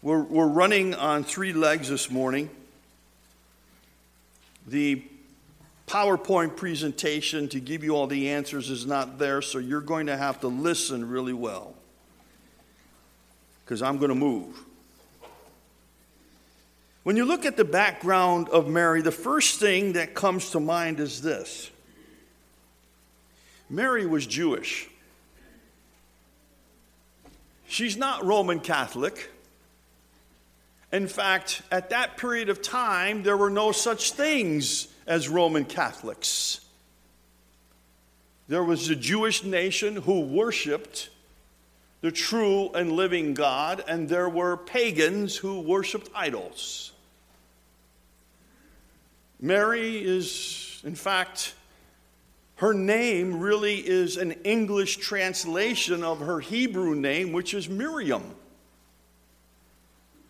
we're, 0.00 0.22
we're 0.22 0.46
running 0.46 0.94
on 0.94 1.24
three 1.24 1.52
legs 1.52 1.90
this 1.90 2.10
morning. 2.10 2.48
The 4.66 5.02
PowerPoint 5.86 6.56
presentation 6.56 7.50
to 7.50 7.60
give 7.60 7.84
you 7.84 7.94
all 7.94 8.06
the 8.06 8.30
answers 8.30 8.70
is 8.70 8.86
not 8.86 9.18
there, 9.18 9.42
so 9.42 9.58
you're 9.58 9.82
going 9.82 10.06
to 10.06 10.16
have 10.16 10.40
to 10.40 10.48
listen 10.48 11.06
really 11.06 11.34
well 11.34 11.74
because 13.62 13.82
I'm 13.82 13.98
going 13.98 14.08
to 14.08 14.14
move. 14.14 14.58
When 17.02 17.16
you 17.16 17.24
look 17.24 17.46
at 17.46 17.56
the 17.56 17.64
background 17.64 18.48
of 18.48 18.68
Mary, 18.68 19.02
the 19.02 19.12
first 19.12 19.60
thing 19.60 19.94
that 19.94 20.14
comes 20.14 20.50
to 20.50 20.60
mind 20.60 21.00
is 21.00 21.22
this 21.22 21.70
Mary 23.70 24.06
was 24.06 24.26
Jewish. 24.26 24.88
She's 27.66 27.96
not 27.96 28.24
Roman 28.24 28.60
Catholic. 28.60 29.30
In 30.90 31.06
fact, 31.06 31.60
at 31.70 31.90
that 31.90 32.16
period 32.16 32.48
of 32.48 32.62
time, 32.62 33.22
there 33.22 33.36
were 33.36 33.50
no 33.50 33.72
such 33.72 34.12
things 34.12 34.88
as 35.06 35.28
Roman 35.28 35.66
Catholics. 35.66 36.60
There 38.48 38.64
was 38.64 38.88
a 38.88 38.96
Jewish 38.96 39.44
nation 39.44 39.96
who 39.96 40.20
worshiped 40.20 41.10
the 42.00 42.12
true 42.12 42.70
and 42.74 42.92
living 42.92 43.34
God, 43.34 43.82
and 43.88 44.08
there 44.08 44.28
were 44.28 44.56
pagans 44.56 45.36
who 45.36 45.60
worshiped 45.60 46.10
idols. 46.14 46.92
Mary 49.40 50.04
is, 50.04 50.80
in 50.84 50.94
fact, 50.94 51.54
her 52.56 52.74
name 52.74 53.38
really 53.38 53.76
is 53.76 54.16
an 54.16 54.32
English 54.44 54.96
translation 54.96 56.02
of 56.02 56.18
her 56.20 56.40
Hebrew 56.40 56.94
name, 56.94 57.32
which 57.32 57.54
is 57.54 57.68
Miriam. 57.68 58.34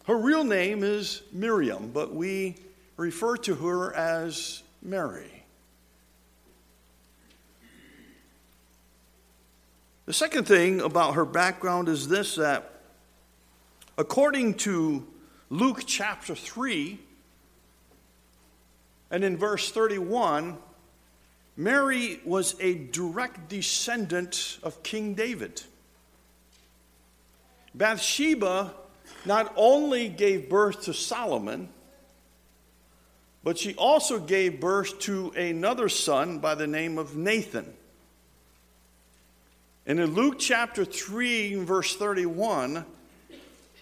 Her 0.05 0.17
real 0.17 0.45
name 0.45 0.85
is 0.85 1.23
Miriam, 1.33 1.91
but 1.93 2.15
we 2.15 2.57
refer 2.97 3.37
to 3.39 3.55
her 3.55 3.95
as 3.95 4.63
Mary. 4.83 5.38
The 10.09 10.15
second 10.15 10.47
thing 10.47 10.81
about 10.81 11.17
her 11.17 11.27
background 11.27 11.87
is 11.87 12.09
this 12.09 12.37
that 12.37 12.81
according 13.99 14.55
to 14.55 15.07
Luke 15.51 15.83
chapter 15.85 16.35
3, 16.35 16.99
and 19.11 19.23
in 19.23 19.37
verse 19.37 19.71
31, 19.71 20.57
Mary 21.59 22.21
was 22.25 22.57
a 22.59 22.73
direct 22.73 23.51
descendant 23.51 24.57
of 24.63 24.83
King 24.83 25.13
David. 25.13 25.61
Bathsheba 27.75 28.73
not 29.27 29.53
only 29.57 30.09
gave 30.09 30.49
birth 30.49 30.85
to 30.85 30.95
Solomon, 30.95 31.69
but 33.45 33.59
she 33.59 33.75
also 33.75 34.19
gave 34.19 34.59
birth 34.59 35.01
to 35.01 35.33
another 35.33 35.91
son 35.91 36.39
by 36.39 36.55
the 36.55 36.67
name 36.67 36.97
of 36.97 37.15
Nathan. 37.15 37.75
And 39.89 39.99
in 39.99 40.13
Luke 40.13 40.39
chapter 40.39 40.85
3, 40.85 41.65
verse 41.65 41.97
31, 41.97 42.85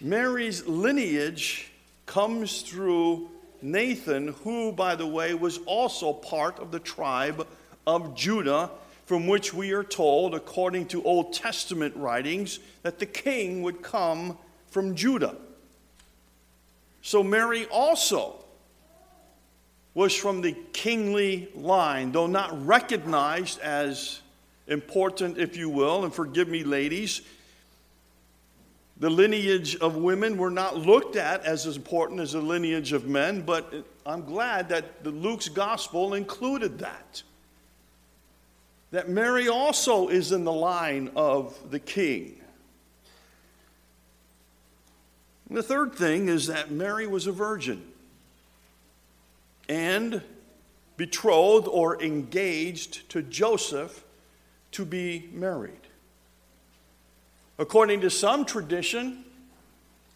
Mary's 0.01 0.65
lineage 0.65 1.73
comes 2.07 2.63
through 2.63 3.29
Nathan, 3.61 4.29
who, 4.29 4.71
by 4.71 4.95
the 4.95 5.07
way, 5.07 5.35
was 5.35 5.59
also 5.67 6.13
part 6.13 6.61
of 6.61 6.71
the 6.71 6.79
tribe 6.79 7.45
of 7.89 8.15
Judah, 8.15 8.71
from 9.07 9.27
which 9.27 9.53
we 9.53 9.73
are 9.73 9.83
told, 9.83 10.37
according 10.37 10.87
to 10.87 11.03
Old 11.03 11.33
Testament 11.33 11.97
writings, 11.97 12.61
that 12.83 13.01
the 13.01 13.07
king 13.07 13.63
would 13.63 13.83
come 13.83 14.39
from 14.71 14.95
Judah. 14.95 15.35
So 17.03 17.25
Mary 17.25 17.67
also 17.67 18.45
was 19.93 20.15
from 20.15 20.41
the 20.41 20.57
kingly 20.73 21.49
line, 21.57 22.13
though 22.13 22.29
not 22.29 22.65
recognized 22.65 23.59
as 23.59 24.21
important, 24.67 25.39
if 25.39 25.57
you 25.57 25.69
will, 25.69 26.05
and 26.05 26.13
forgive 26.13 26.49
me, 26.49 26.65
ladies. 26.65 27.23
The 28.99 29.11
lineage 29.11 29.77
of 29.77 29.97
women 29.97 30.39
were 30.39 30.51
not 30.51 30.77
looked 30.77 31.17
at 31.17 31.45
as 31.45 31.67
important 31.67 32.21
as 32.21 32.33
the 32.33 32.41
lineage 32.41 32.93
of 32.93 33.07
men, 33.07 33.43
but 33.43 33.73
I'm 34.07 34.25
glad 34.25 34.71
that 34.71 35.05
the 35.05 35.11
Luke's 35.11 35.49
gospel 35.49 36.15
included 36.15 36.79
that. 36.79 37.23
That 38.93 39.09
Mary 39.11 39.49
also 39.49 40.09
is 40.09 40.33
in 40.33 40.45
the 40.45 40.53
line 40.53 41.11
of 41.15 41.71
the 41.71 41.79
king. 41.79 42.41
And 45.49 45.59
the 45.59 45.63
third 45.63 45.95
thing 45.95 46.29
is 46.29 46.47
that 46.47 46.71
Mary 46.71 47.07
was 47.07 47.27
a 47.27 47.33
virgin 47.33 47.93
and 49.69 50.23
betrothed 50.97 51.69
or 51.69 52.03
engaged 52.03 53.09
to 53.11 53.23
Joseph 53.23 54.05
to 54.77 54.85
be 54.85 55.31
married. 55.33 55.73
According 57.59 58.03
to 58.03 58.11
some 58.11 58.45
tradition, 58.45 59.25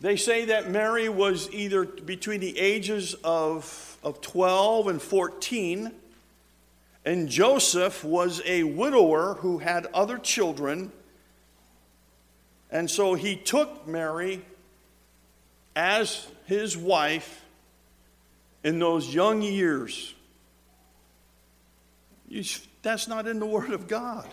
they 0.02 0.16
say 0.16 0.44
that 0.46 0.70
Mary 0.70 1.08
was 1.08 1.50
either 1.50 1.86
between 1.86 2.40
the 2.40 2.58
ages 2.58 3.14
of, 3.24 3.96
of 4.02 4.20
12 4.20 4.88
and 4.88 5.00
14, 5.00 5.92
And 7.06 7.30
Joseph 7.30 8.04
was 8.04 8.42
a 8.44 8.64
widower 8.64 9.34
who 9.40 9.56
had 9.56 9.86
other 9.94 10.18
children. 10.18 10.92
And 12.70 12.90
so 12.90 13.14
he 13.14 13.36
took 13.36 13.88
Mary 13.88 14.42
as 15.74 16.28
his 16.44 16.76
wife 16.76 17.42
in 18.62 18.78
those 18.78 19.14
young 19.14 19.40
years. 19.40 20.14
You, 22.28 22.44
that's 22.82 23.08
not 23.08 23.26
in 23.26 23.38
the 23.38 23.46
Word 23.46 23.70
of 23.70 23.88
God. 23.88 24.28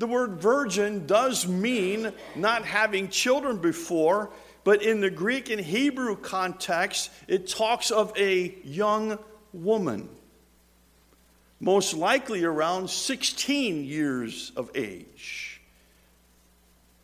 The 0.00 0.06
word 0.06 0.40
virgin 0.40 1.06
does 1.06 1.46
mean 1.46 2.14
not 2.34 2.64
having 2.64 3.10
children 3.10 3.58
before, 3.58 4.30
but 4.64 4.82
in 4.82 5.02
the 5.02 5.10
Greek 5.10 5.50
and 5.50 5.60
Hebrew 5.60 6.16
context, 6.16 7.10
it 7.28 7.48
talks 7.48 7.90
of 7.90 8.16
a 8.16 8.54
young 8.64 9.18
woman, 9.52 10.08
most 11.60 11.92
likely 11.92 12.44
around 12.44 12.88
16 12.88 13.84
years 13.84 14.52
of 14.56 14.70
age. 14.74 15.60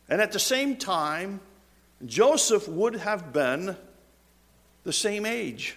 And 0.09 0.19
at 0.19 0.31
the 0.31 0.39
same 0.39 0.75
time, 0.75 1.39
Joseph 2.03 2.67
would 2.67 2.95
have 2.95 3.31
been 3.31 3.77
the 4.85 4.93
same 4.93 5.27
age. 5.27 5.75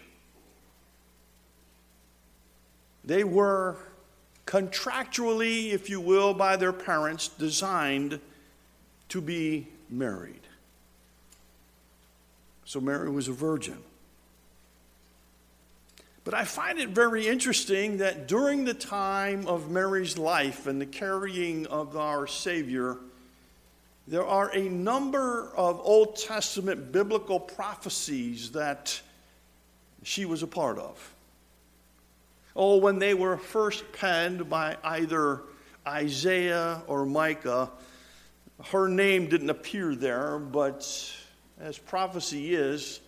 They 3.04 3.24
were 3.24 3.76
contractually, 4.50 5.70
if 5.70 5.88
you 5.88 6.00
will, 6.00 6.34
by 6.34 6.56
their 6.56 6.72
parents, 6.72 7.28
designed 7.28 8.18
to 9.08 9.20
be 9.20 9.68
married. 9.88 10.40
So 12.64 12.80
Mary 12.80 13.08
was 13.08 13.28
a 13.28 13.32
virgin. 13.32 13.78
But 16.24 16.34
I 16.34 16.44
find 16.44 16.80
it 16.80 16.88
very 16.88 17.28
interesting 17.28 17.98
that 17.98 18.26
during 18.26 18.64
the 18.64 18.74
time 18.74 19.46
of 19.46 19.70
Mary's 19.70 20.18
life 20.18 20.66
and 20.66 20.80
the 20.80 20.86
carrying 20.86 21.66
of 21.68 21.96
our 21.96 22.26
Savior, 22.26 22.96
there 24.08 24.26
are 24.26 24.50
a 24.52 24.68
number 24.68 25.48
of 25.56 25.80
Old 25.80 26.16
Testament 26.16 26.90
biblical 26.90 27.38
prophecies 27.38 28.50
that 28.52 29.00
she 30.02 30.24
was 30.24 30.42
a 30.42 30.48
part 30.48 30.78
of. 30.78 31.14
Oh, 32.56 32.78
when 32.78 32.98
they 32.98 33.14
were 33.14 33.36
first 33.36 33.92
penned 33.92 34.48
by 34.48 34.76
either 34.82 35.42
Isaiah 35.86 36.82
or 36.86 37.06
Micah, 37.06 37.70
her 38.66 38.88
name 38.88 39.28
didn't 39.28 39.50
appear 39.50 39.94
there, 39.94 40.38
but 40.38 40.84
as 41.60 41.78
prophecy 41.78 42.54
is, 42.54 43.00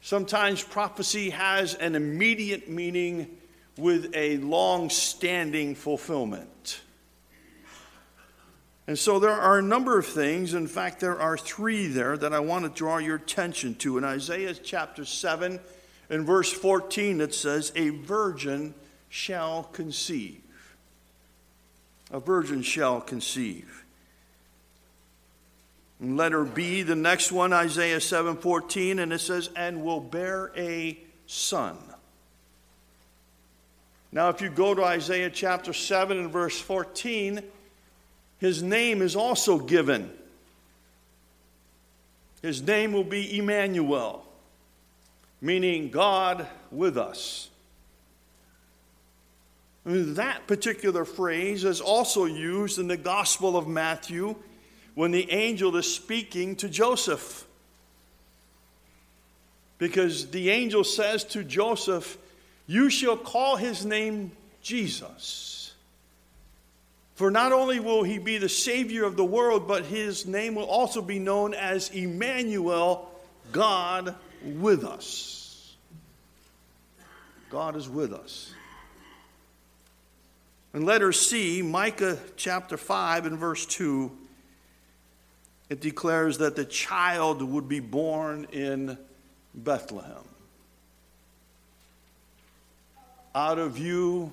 sometimes 0.00 0.62
prophecy 0.62 1.30
has 1.30 1.74
an 1.74 1.94
immediate 1.94 2.68
meaning 2.68 3.36
with 3.76 4.14
a 4.14 4.36
long 4.38 4.88
standing 4.88 5.74
fulfillment. 5.74 6.80
And 8.86 8.98
so 8.98 9.18
there 9.18 9.30
are 9.30 9.58
a 9.58 9.62
number 9.62 9.98
of 9.98 10.06
things. 10.06 10.52
In 10.52 10.66
fact, 10.66 11.00
there 11.00 11.18
are 11.18 11.38
three 11.38 11.86
there 11.86 12.16
that 12.18 12.34
I 12.34 12.40
want 12.40 12.64
to 12.64 12.70
draw 12.70 12.98
your 12.98 13.16
attention 13.16 13.74
to. 13.76 13.96
In 13.96 14.04
Isaiah 14.04 14.54
chapter 14.54 15.06
7, 15.06 15.58
in 16.14 16.24
verse 16.24 16.52
14, 16.52 17.20
it 17.20 17.34
says, 17.34 17.72
A 17.74 17.88
virgin 17.88 18.72
shall 19.08 19.64
conceive. 19.64 20.40
A 22.12 22.20
virgin 22.20 22.62
shall 22.62 23.00
conceive. 23.00 23.84
And 25.98 26.16
letter 26.16 26.44
B, 26.44 26.82
the 26.82 26.94
next 26.94 27.32
one, 27.32 27.52
Isaiah 27.52 27.98
7:14, 27.98 29.00
and 29.00 29.12
it 29.12 29.18
says, 29.18 29.50
and 29.56 29.82
will 29.82 30.00
bear 30.00 30.52
a 30.56 30.96
son. 31.26 31.78
Now, 34.12 34.28
if 34.28 34.40
you 34.40 34.50
go 34.50 34.72
to 34.72 34.84
Isaiah 34.84 35.30
chapter 35.30 35.72
7 35.72 36.16
and 36.16 36.30
verse 36.30 36.60
14, 36.60 37.42
his 38.38 38.62
name 38.62 39.02
is 39.02 39.16
also 39.16 39.58
given. 39.58 40.12
His 42.40 42.62
name 42.62 42.92
will 42.92 43.02
be 43.02 43.36
Emmanuel 43.36 44.23
meaning 45.44 45.90
God 45.90 46.46
with 46.70 46.96
us. 46.96 47.50
That 49.84 50.46
particular 50.46 51.04
phrase 51.04 51.64
is 51.64 51.82
also 51.82 52.24
used 52.24 52.78
in 52.78 52.88
the 52.88 52.96
Gospel 52.96 53.54
of 53.54 53.68
Matthew 53.68 54.36
when 54.94 55.10
the 55.10 55.30
angel 55.30 55.76
is 55.76 55.94
speaking 55.94 56.56
to 56.56 56.68
Joseph. 56.70 57.46
Because 59.76 60.30
the 60.30 60.48
angel 60.48 60.82
says 60.82 61.24
to 61.24 61.44
Joseph, 61.44 62.16
You 62.66 62.88
shall 62.88 63.18
call 63.18 63.56
his 63.56 63.84
name 63.84 64.32
Jesus. 64.62 65.74
For 67.16 67.30
not 67.30 67.52
only 67.52 67.80
will 67.80 68.02
he 68.02 68.16
be 68.16 68.38
the 68.38 68.48
Savior 68.48 69.04
of 69.04 69.18
the 69.18 69.24
world, 69.26 69.68
but 69.68 69.84
his 69.84 70.24
name 70.24 70.54
will 70.54 70.64
also 70.64 71.02
be 71.02 71.18
known 71.18 71.52
as 71.52 71.90
Emmanuel, 71.90 73.10
God 73.52 74.14
with 74.44 74.84
us. 74.84 75.74
God 77.50 77.76
is 77.76 77.88
with 77.88 78.12
us. 78.12 78.52
In 80.74 80.84
letter 80.84 81.12
C, 81.12 81.62
Micah 81.62 82.18
chapter 82.36 82.76
5 82.76 83.26
and 83.26 83.38
verse 83.38 83.64
2, 83.66 84.10
it 85.70 85.80
declares 85.80 86.38
that 86.38 86.56
the 86.56 86.64
child 86.64 87.42
would 87.42 87.68
be 87.68 87.80
born 87.80 88.46
in 88.52 88.98
Bethlehem. 89.54 90.24
Out 93.34 93.58
of 93.58 93.78
you, 93.78 94.32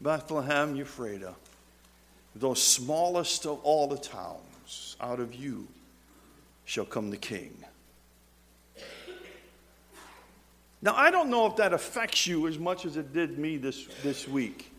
Bethlehem, 0.00 0.76
Ephrathah, 0.76 1.34
the 2.36 2.54
smallest 2.54 3.44
of 3.46 3.60
all 3.62 3.88
the 3.88 3.98
towns, 3.98 4.96
out 5.00 5.20
of 5.20 5.34
you 5.34 5.66
shall 6.64 6.84
come 6.84 7.10
the 7.10 7.16
king. 7.16 7.52
Now, 10.82 10.94
I 10.96 11.12
don't 11.12 11.30
know 11.30 11.46
if 11.46 11.56
that 11.56 11.72
affects 11.72 12.26
you 12.26 12.48
as 12.48 12.58
much 12.58 12.84
as 12.84 12.96
it 12.96 13.12
did 13.12 13.38
me 13.38 13.56
this, 13.56 13.86
this 14.02 14.26
week. 14.26 14.72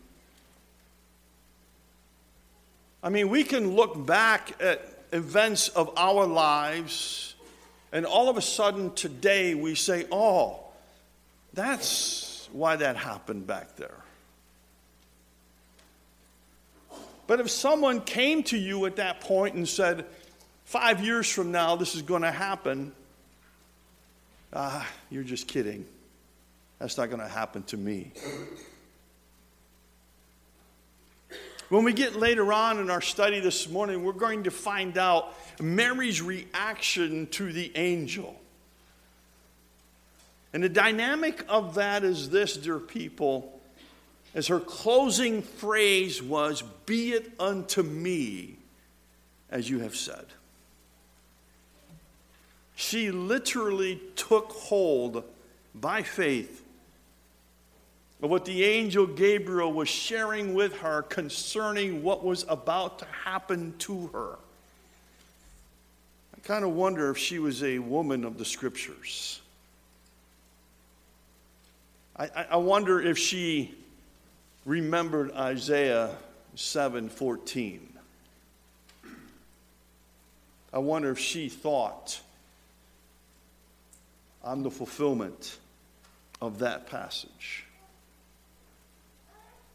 I 3.02 3.08
mean, 3.08 3.30
we 3.30 3.42
can 3.42 3.74
look 3.74 4.06
back 4.06 4.62
at 4.62 4.86
events 5.12 5.68
of 5.68 5.90
our 5.96 6.26
lives, 6.26 7.34
and 7.90 8.04
all 8.04 8.28
of 8.28 8.36
a 8.36 8.42
sudden 8.42 8.92
today 8.92 9.54
we 9.54 9.74
say, 9.74 10.06
oh, 10.12 10.60
that's 11.54 12.48
why 12.52 12.76
that 12.76 12.96
happened 12.96 13.46
back 13.46 13.76
there. 13.76 13.96
But 17.26 17.40
if 17.40 17.50
someone 17.50 18.02
came 18.02 18.42
to 18.44 18.58
you 18.58 18.84
at 18.84 18.96
that 18.96 19.20
point 19.20 19.54
and 19.54 19.66
said, 19.66 20.04
five 20.64 21.02
years 21.02 21.30
from 21.30 21.50
now, 21.50 21.76
this 21.76 21.94
is 21.94 22.02
going 22.02 22.22
to 22.22 22.30
happen, 22.30 22.92
ah, 24.52 24.86
you're 25.10 25.22
just 25.22 25.48
kidding. 25.48 25.86
That's 26.78 26.96
not 26.96 27.08
going 27.08 27.20
to 27.20 27.28
happen 27.28 27.62
to 27.64 27.76
me. 27.76 28.12
When 31.68 31.84
we 31.84 31.92
get 31.92 32.14
later 32.14 32.52
on 32.52 32.78
in 32.78 32.90
our 32.90 33.00
study 33.00 33.40
this 33.40 33.68
morning, 33.68 34.04
we're 34.04 34.12
going 34.12 34.44
to 34.44 34.50
find 34.50 34.98
out 34.98 35.34
Mary's 35.60 36.20
reaction 36.20 37.26
to 37.28 37.52
the 37.52 37.72
angel. 37.74 38.38
And 40.52 40.62
the 40.62 40.68
dynamic 40.68 41.44
of 41.48 41.74
that 41.76 42.04
is 42.04 42.30
this, 42.30 42.56
dear 42.56 42.78
people, 42.78 43.60
as 44.34 44.48
her 44.48 44.60
closing 44.60 45.42
phrase 45.42 46.22
was, 46.22 46.62
Be 46.86 47.12
it 47.12 47.32
unto 47.40 47.82
me 47.82 48.56
as 49.50 49.70
you 49.70 49.78
have 49.78 49.94
said. 49.96 50.26
She 52.74 53.10
literally 53.12 54.02
took 54.16 54.50
hold 54.50 55.22
by 55.74 56.02
faith 56.02 56.63
of 58.24 58.30
what 58.30 58.46
the 58.46 58.64
angel 58.64 59.06
Gabriel 59.06 59.70
was 59.70 59.86
sharing 59.86 60.54
with 60.54 60.78
her 60.78 61.02
concerning 61.02 62.02
what 62.02 62.24
was 62.24 62.46
about 62.48 63.00
to 63.00 63.04
happen 63.04 63.74
to 63.80 64.06
her. 64.14 64.38
I 66.34 66.40
kind 66.42 66.64
of 66.64 66.70
wonder 66.70 67.10
if 67.10 67.18
she 67.18 67.38
was 67.38 67.62
a 67.62 67.80
woman 67.80 68.24
of 68.24 68.38
the 68.38 68.46
scriptures. 68.46 69.42
I, 72.16 72.46
I 72.52 72.56
wonder 72.56 72.98
if 72.98 73.18
she 73.18 73.74
remembered 74.64 75.30
Isaiah 75.32 76.16
7:14. 76.56 77.80
I 80.72 80.78
wonder 80.78 81.10
if 81.10 81.18
she 81.18 81.50
thought, 81.50 82.22
I'm 84.42 84.62
the 84.62 84.70
fulfillment 84.70 85.58
of 86.40 86.60
that 86.60 86.86
passage. 86.86 87.63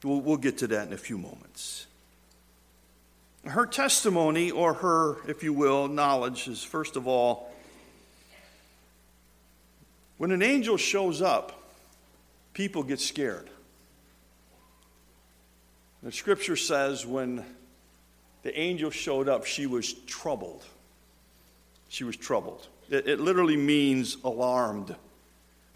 We'll, 0.04 0.22
we'll 0.22 0.38
get 0.38 0.60
to 0.60 0.68
that 0.68 0.88
in 0.88 0.94
a 0.94 0.98
few 0.98 1.18
moments. 1.18 1.88
Her 3.46 3.66
testimony, 3.66 4.52
or 4.52 4.74
her, 4.74 5.18
if 5.28 5.44
you 5.44 5.54
will, 5.54 5.88
knowledge 5.88 6.48
is 6.48 6.64
first 6.64 6.96
of 6.96 7.08
all, 7.08 7.52
when 10.18 10.32
an 10.32 10.42
angel 10.42 10.76
shows 10.76 11.22
up, 11.22 11.64
people 12.54 12.84
get 12.84 13.00
scared. 13.00 13.50
The 16.04 16.12
scripture 16.12 16.58
says 16.58 17.06
when 17.06 17.46
the 18.44 18.58
angel 18.58 18.90
showed 18.90 19.28
up, 19.28 19.46
she 19.46 19.66
was 19.66 19.94
troubled. 19.94 20.64
She 21.88 22.04
was 22.04 22.16
troubled. 22.16 22.68
It, 22.90 23.08
it 23.08 23.20
literally 23.20 23.58
means 23.58 24.18
alarmed. 24.24 24.96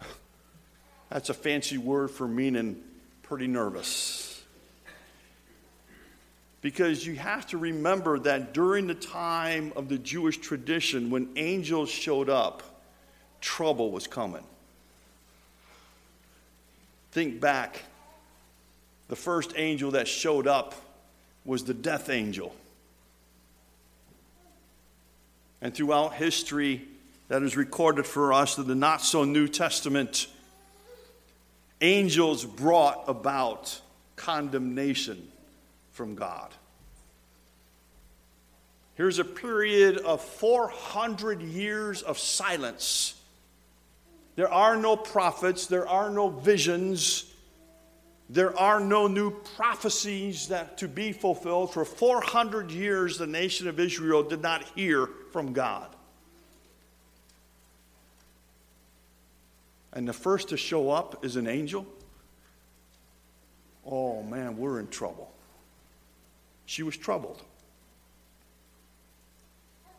That's 1.10 1.30
a 1.30 1.34
fancy 1.34 1.78
word 1.78 2.10
for 2.10 2.28
meaning 2.28 2.82
pretty 3.24 3.46
nervous. 3.46 4.42
Because 6.60 7.06
you 7.06 7.16
have 7.16 7.46
to 7.48 7.58
remember 7.58 8.18
that 8.20 8.54
during 8.54 8.86
the 8.86 8.94
time 8.94 9.72
of 9.76 9.88
the 9.88 9.98
Jewish 9.98 10.38
tradition, 10.38 11.10
when 11.10 11.28
angels 11.36 11.90
showed 11.90 12.30
up, 12.30 12.62
trouble 13.40 13.90
was 13.90 14.06
coming. 14.06 14.44
Think 17.12 17.40
back. 17.40 17.82
The 19.08 19.16
first 19.16 19.52
angel 19.56 19.90
that 19.92 20.08
showed 20.08 20.46
up 20.46 20.74
was 21.44 21.64
the 21.64 21.74
death 21.74 22.08
angel. 22.08 22.54
And 25.60 25.74
throughout 25.74 26.14
history 26.14 26.82
that 27.28 27.42
is 27.42 27.56
recorded 27.56 28.06
for 28.06 28.32
us 28.32 28.58
in 28.58 28.66
the 28.66 28.74
not 28.74 29.00
so 29.00 29.24
New 29.24 29.48
Testament, 29.48 30.26
angels 31.80 32.44
brought 32.44 33.04
about 33.08 33.80
condemnation 34.16 35.28
from 35.92 36.14
God. 36.14 36.50
Here's 38.94 39.18
a 39.18 39.24
period 39.24 39.98
of 39.98 40.20
400 40.20 41.42
years 41.42 42.02
of 42.02 42.18
silence. 42.18 43.14
There 44.36 44.52
are 44.52 44.76
no 44.76 44.96
prophets, 44.96 45.66
there 45.66 45.88
are 45.88 46.10
no 46.10 46.28
visions, 46.28 47.24
there 48.30 48.58
are 48.58 48.80
no 48.80 49.06
new 49.06 49.30
prophecies 49.30 50.48
that 50.48 50.78
to 50.78 50.88
be 50.88 51.12
fulfilled. 51.12 51.72
For 51.72 51.84
400 51.84 52.70
years, 52.70 53.18
the 53.18 53.26
nation 53.26 53.68
of 53.68 53.78
Israel 53.78 54.22
did 54.22 54.42
not 54.42 54.62
hear 54.74 55.08
from 55.32 55.52
God. 55.52 55.93
And 59.94 60.08
the 60.08 60.12
first 60.12 60.48
to 60.48 60.56
show 60.56 60.90
up 60.90 61.24
is 61.24 61.36
an 61.36 61.46
angel. 61.46 61.86
Oh 63.86 64.22
man, 64.22 64.58
we're 64.58 64.80
in 64.80 64.88
trouble. 64.88 65.32
She 66.66 66.82
was 66.82 66.96
troubled. 66.96 67.42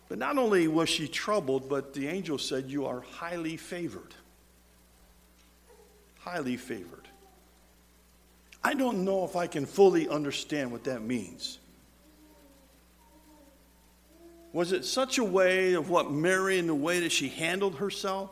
But 0.10 0.20
not 0.20 0.38
only 0.38 0.68
was 0.68 0.90
she 0.90 1.08
troubled, 1.08 1.70
but 1.70 1.94
the 1.94 2.08
angel 2.08 2.38
said, 2.38 2.70
You 2.70 2.86
are 2.86 3.02
highly 3.02 3.58
favored. 3.58 4.14
Highly 6.20 6.58
favored. 6.58 7.08
I 8.64 8.74
don't 8.74 9.06
know 9.06 9.24
if 9.26 9.36
I 9.36 9.48
can 9.48 9.66
fully 9.66 10.10
understand 10.10 10.72
what 10.72 10.84
that 10.86 11.02
means. 11.02 11.60
Was 14.54 14.72
it 14.72 14.86
such 14.86 15.18
a 15.18 15.24
way 15.24 15.74
of 15.74 15.90
what 15.90 16.12
Mary 16.12 16.60
and 16.60 16.68
the 16.68 16.76
way 16.76 17.02
that 17.02 17.12
she 17.12 17.30
handled 17.30 17.76
herself? 17.76 18.32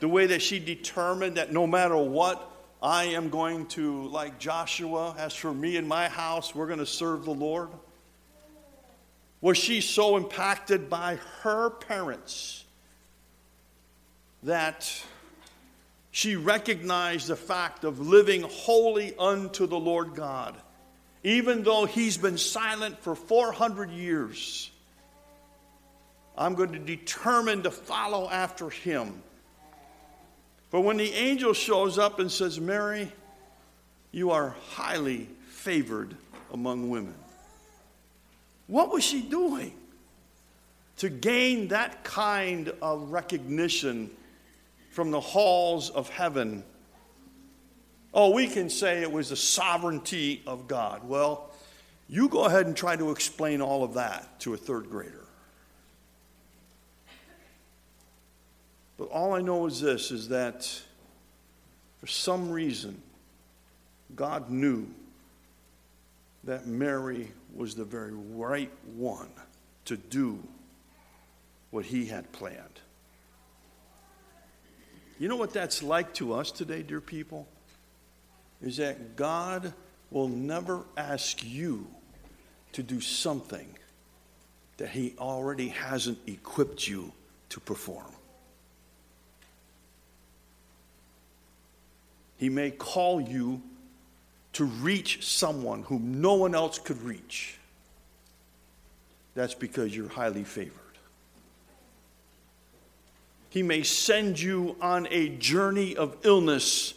The 0.00 0.08
way 0.08 0.26
that 0.26 0.42
she 0.42 0.58
determined 0.58 1.36
that 1.36 1.52
no 1.52 1.66
matter 1.66 1.96
what, 1.96 2.50
I 2.82 3.04
am 3.06 3.28
going 3.28 3.66
to, 3.68 4.06
like 4.08 4.38
Joshua, 4.38 5.14
as 5.18 5.34
for 5.34 5.52
me 5.52 5.76
and 5.76 5.88
my 5.88 6.08
house, 6.08 6.54
we're 6.54 6.66
going 6.66 6.78
to 6.78 6.86
serve 6.86 7.24
the 7.24 7.34
Lord? 7.34 7.70
Was 9.40 9.58
she 9.58 9.80
so 9.80 10.16
impacted 10.16 10.88
by 10.88 11.18
her 11.42 11.70
parents 11.70 12.64
that 14.44 15.02
she 16.10 16.36
recognized 16.36 17.28
the 17.28 17.36
fact 17.36 17.84
of 17.84 18.00
living 18.00 18.42
wholly 18.42 19.14
unto 19.18 19.66
the 19.66 19.78
Lord 19.78 20.14
God, 20.14 20.56
even 21.24 21.62
though 21.62 21.84
He's 21.84 22.16
been 22.16 22.38
silent 22.38 23.00
for 23.00 23.14
400 23.14 23.90
years? 23.90 24.70
I'm 26.36 26.54
going 26.54 26.72
to 26.72 26.78
determine 26.78 27.64
to 27.64 27.72
follow 27.72 28.28
after 28.28 28.70
Him. 28.70 29.22
But 30.70 30.82
when 30.82 30.98
the 30.98 31.12
angel 31.12 31.54
shows 31.54 31.98
up 31.98 32.18
and 32.18 32.30
says, 32.30 32.60
Mary, 32.60 33.10
you 34.12 34.30
are 34.30 34.54
highly 34.70 35.28
favored 35.48 36.14
among 36.52 36.90
women. 36.90 37.14
What 38.66 38.92
was 38.92 39.02
she 39.02 39.22
doing 39.22 39.72
to 40.98 41.08
gain 41.08 41.68
that 41.68 42.04
kind 42.04 42.72
of 42.82 43.10
recognition 43.10 44.10
from 44.90 45.10
the 45.10 45.20
halls 45.20 45.90
of 45.90 46.08
heaven? 46.10 46.64
Oh, 48.12 48.30
we 48.30 48.46
can 48.46 48.68
say 48.68 49.02
it 49.02 49.10
was 49.10 49.30
the 49.30 49.36
sovereignty 49.36 50.42
of 50.46 50.68
God. 50.68 51.08
Well, 51.08 51.50
you 52.08 52.28
go 52.28 52.44
ahead 52.44 52.66
and 52.66 52.76
try 52.76 52.96
to 52.96 53.10
explain 53.10 53.60
all 53.60 53.84
of 53.84 53.94
that 53.94 54.40
to 54.40 54.54
a 54.54 54.56
third 54.56 54.90
grader. 54.90 55.17
But 58.98 59.10
all 59.10 59.32
I 59.32 59.40
know 59.40 59.66
is 59.66 59.80
this 59.80 60.10
is 60.10 60.28
that 60.28 60.68
for 61.98 62.08
some 62.08 62.50
reason, 62.50 63.00
God 64.14 64.50
knew 64.50 64.86
that 66.44 66.66
Mary 66.66 67.30
was 67.54 67.74
the 67.74 67.84
very 67.84 68.12
right 68.12 68.72
one 68.96 69.30
to 69.86 69.96
do 69.96 70.38
what 71.70 71.84
he 71.84 72.06
had 72.06 72.30
planned. 72.32 72.80
You 75.18 75.28
know 75.28 75.36
what 75.36 75.52
that's 75.52 75.82
like 75.82 76.14
to 76.14 76.32
us 76.34 76.50
today, 76.50 76.82
dear 76.82 77.00
people? 77.00 77.48
Is 78.62 78.76
that 78.78 79.16
God 79.16 79.72
will 80.10 80.28
never 80.28 80.84
ask 80.96 81.44
you 81.44 81.86
to 82.72 82.82
do 82.82 83.00
something 83.00 83.68
that 84.76 84.90
he 84.90 85.14
already 85.18 85.68
hasn't 85.68 86.18
equipped 86.26 86.86
you 86.86 87.12
to 87.50 87.60
perform. 87.60 88.12
He 92.38 92.48
may 92.48 92.70
call 92.70 93.20
you 93.20 93.60
to 94.54 94.64
reach 94.64 95.26
someone 95.26 95.82
whom 95.82 96.20
no 96.20 96.34
one 96.34 96.54
else 96.54 96.78
could 96.78 97.02
reach. 97.02 97.58
That's 99.34 99.54
because 99.54 99.94
you're 99.94 100.08
highly 100.08 100.44
favored. 100.44 100.72
He 103.50 103.62
may 103.62 103.82
send 103.82 104.40
you 104.40 104.76
on 104.80 105.06
a 105.10 105.28
journey 105.28 105.96
of 105.96 106.16
illness 106.22 106.94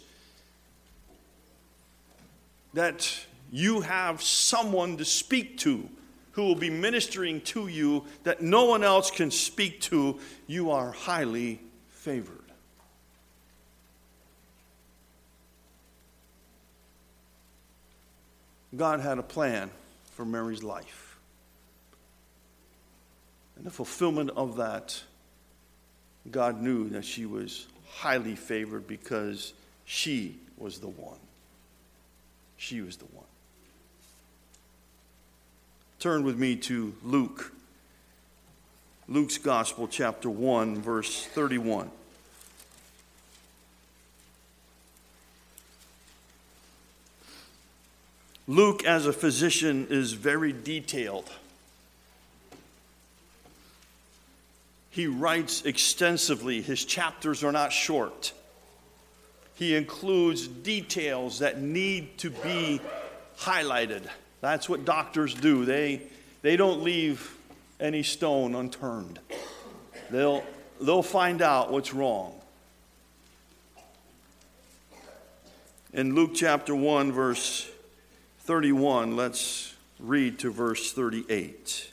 that 2.74 3.26
you 3.50 3.80
have 3.82 4.22
someone 4.22 4.96
to 4.96 5.04
speak 5.04 5.58
to 5.58 5.88
who 6.32 6.44
will 6.44 6.54
be 6.54 6.70
ministering 6.70 7.40
to 7.42 7.68
you 7.68 8.04
that 8.24 8.42
no 8.42 8.64
one 8.64 8.82
else 8.82 9.10
can 9.10 9.30
speak 9.30 9.80
to. 9.82 10.18
You 10.46 10.70
are 10.70 10.90
highly 10.90 11.60
favored. 11.88 12.41
God 18.74 19.00
had 19.00 19.18
a 19.18 19.22
plan 19.22 19.70
for 20.12 20.24
Mary's 20.24 20.62
life. 20.62 21.18
And 23.56 23.66
the 23.66 23.70
fulfillment 23.70 24.30
of 24.30 24.56
that, 24.56 25.00
God 26.30 26.60
knew 26.60 26.88
that 26.90 27.04
she 27.04 27.26
was 27.26 27.66
highly 27.88 28.34
favored 28.34 28.86
because 28.86 29.52
she 29.84 30.36
was 30.56 30.78
the 30.78 30.88
one. 30.88 31.18
She 32.56 32.80
was 32.80 32.96
the 32.96 33.04
one. 33.06 33.26
Turn 35.98 36.24
with 36.24 36.38
me 36.38 36.56
to 36.56 36.94
Luke. 37.04 37.52
Luke's 39.08 39.38
Gospel, 39.38 39.86
chapter 39.86 40.30
1, 40.30 40.80
verse 40.80 41.26
31. 41.26 41.90
Luke, 48.48 48.84
as 48.84 49.06
a 49.06 49.12
physician, 49.12 49.86
is 49.88 50.12
very 50.12 50.52
detailed. 50.52 51.30
He 54.90 55.06
writes 55.06 55.62
extensively. 55.64 56.60
His 56.60 56.84
chapters 56.84 57.44
are 57.44 57.52
not 57.52 57.72
short. 57.72 58.32
He 59.54 59.76
includes 59.76 60.48
details 60.48 61.38
that 61.38 61.60
need 61.60 62.18
to 62.18 62.30
be 62.30 62.80
highlighted. 63.38 64.02
That's 64.40 64.68
what 64.68 64.84
doctors 64.84 65.34
do. 65.34 65.64
They, 65.64 66.02
they 66.42 66.56
don't 66.56 66.82
leave 66.82 67.36
any 67.78 68.02
stone 68.02 68.54
unturned. 68.54 69.20
They'll, 70.10 70.42
they'll 70.80 71.02
find 71.02 71.42
out 71.42 71.70
what's 71.70 71.94
wrong. 71.94 72.34
In 75.92 76.14
Luke 76.14 76.32
chapter 76.34 76.74
1, 76.74 77.12
verse 77.12 77.70
31, 78.44 79.14
let's 79.14 79.72
read 80.00 80.36
to 80.40 80.50
verse 80.50 80.92
38. 80.92 81.90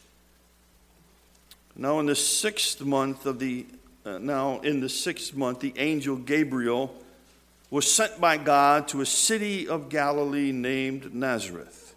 Now, 1.76 2.00
in 2.00 2.08
the 2.08 2.16
sixth 2.16 2.82
month 2.82 3.28
of 3.28 3.38
the 3.38 3.68
uh, 4.04 4.18
now 4.18 4.60
in 4.62 4.80
the 4.80 4.90
sixth 4.90 5.36
month, 5.36 5.60
the 5.60 5.74
angel 5.78 6.16
Gabriel 6.16 6.96
was 7.70 7.92
sent 7.92 8.20
by 8.20 8.38
God 8.38 8.88
to 8.88 9.02
a 9.02 9.06
city 9.06 9.68
of 9.68 9.90
Galilee 9.90 10.52
named 10.52 11.14
Nazareth 11.14 11.94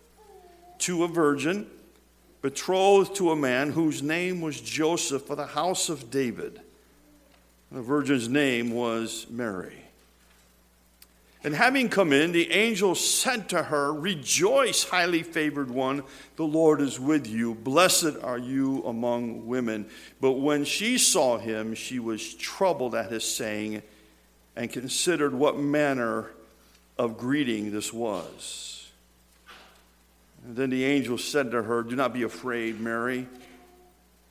to 0.81 1.05
a 1.05 1.09
virgin 1.09 1.67
betrothed 2.43 3.15
to 3.17 3.31
a 3.31 3.37
man 3.37 3.71
whose 3.71 4.03
name 4.03 4.43
was 4.43 4.61
Joseph 4.61 5.31
of 5.31 5.39
the 5.39 5.47
house 5.47 5.89
of 5.89 6.11
David. 6.11 6.61
The 7.71 7.81
virgin's 7.81 8.29
name 8.29 8.73
was 8.73 9.27
Mary. 9.31 9.82
And 11.45 11.55
having 11.55 11.89
come 11.89 12.13
in, 12.13 12.31
the 12.31 12.53
angel 12.53 12.95
said 12.95 13.49
to 13.49 13.65
her, 13.65 13.93
Rejoice, 13.93 14.85
highly 14.85 15.25
favored 15.25 15.71
one, 15.71 16.05
the 16.37 16.45
Lord 16.45 16.81
is 16.81 17.01
with 17.01 17.27
you. 17.27 17.55
Blessed 17.55 18.17
are 18.23 18.39
you 18.39 18.85
among 18.85 19.47
women. 19.47 19.89
But 20.21 20.33
when 20.33 20.65
she 20.65 20.99
saw 20.99 21.39
him, 21.39 21.75
she 21.75 21.99
was 21.99 22.35
troubled 22.35 22.95
at 22.95 23.11
his 23.11 23.25
saying 23.25 23.83
and 24.55 24.71
considered 24.71 25.35
what 25.35 25.59
manner 25.59 26.31
of 26.97 27.19
greeting 27.19 27.73
this 27.73 27.93
was. 27.93 28.91
And 30.45 30.55
then 30.55 30.71
the 30.71 30.85
angel 30.85 31.19
said 31.19 31.51
to 31.51 31.63
her, 31.63 31.83
Do 31.83 31.97
not 31.97 32.13
be 32.13 32.23
afraid, 32.23 32.81
Mary, 32.81 33.27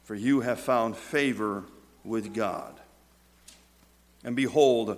for 0.05 0.15
you 0.15 0.41
have 0.41 0.61
found 0.61 0.95
favor 0.95 1.63
with 2.05 2.33
God. 2.33 2.73
And 4.23 4.35
behold, 4.35 4.97